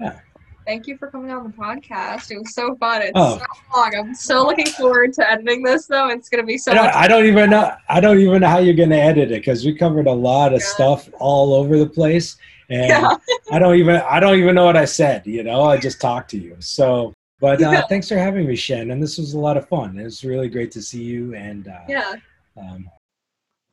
[0.00, 0.18] Yeah.
[0.66, 2.32] Thank you for coming on the podcast.
[2.32, 3.00] It was so fun.
[3.00, 3.38] It's Oh.
[3.38, 3.44] so
[3.80, 3.94] long.
[3.96, 6.08] I'm so looking forward to editing this though.
[6.08, 7.72] It's gonna be so I don't, I don't even know.
[7.88, 10.52] I don't even know how you're going to edit it because we covered a lot
[10.52, 10.66] of Yeah.
[10.66, 12.36] stuff all over the place,
[12.68, 13.14] and Yeah.
[13.52, 15.24] I don't even I don't even know what I said.
[15.24, 16.56] You know, I just talked to you.
[16.58, 17.82] So, but uh, Yeah.
[17.88, 18.90] thanks for having me, Shen.
[18.90, 19.98] And This was a lot of fun.
[19.98, 22.14] It was really great to see you, and uh, Yeah.
[22.56, 22.88] um,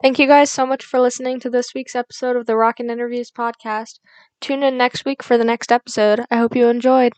[0.02, 3.32] Thank you guys so much for listening to this week's episode of the Rockin' Interviews
[3.32, 4.00] podcast.
[4.42, 6.26] Tune in next week for the next episode.
[6.30, 7.14] I hope you enjoyed.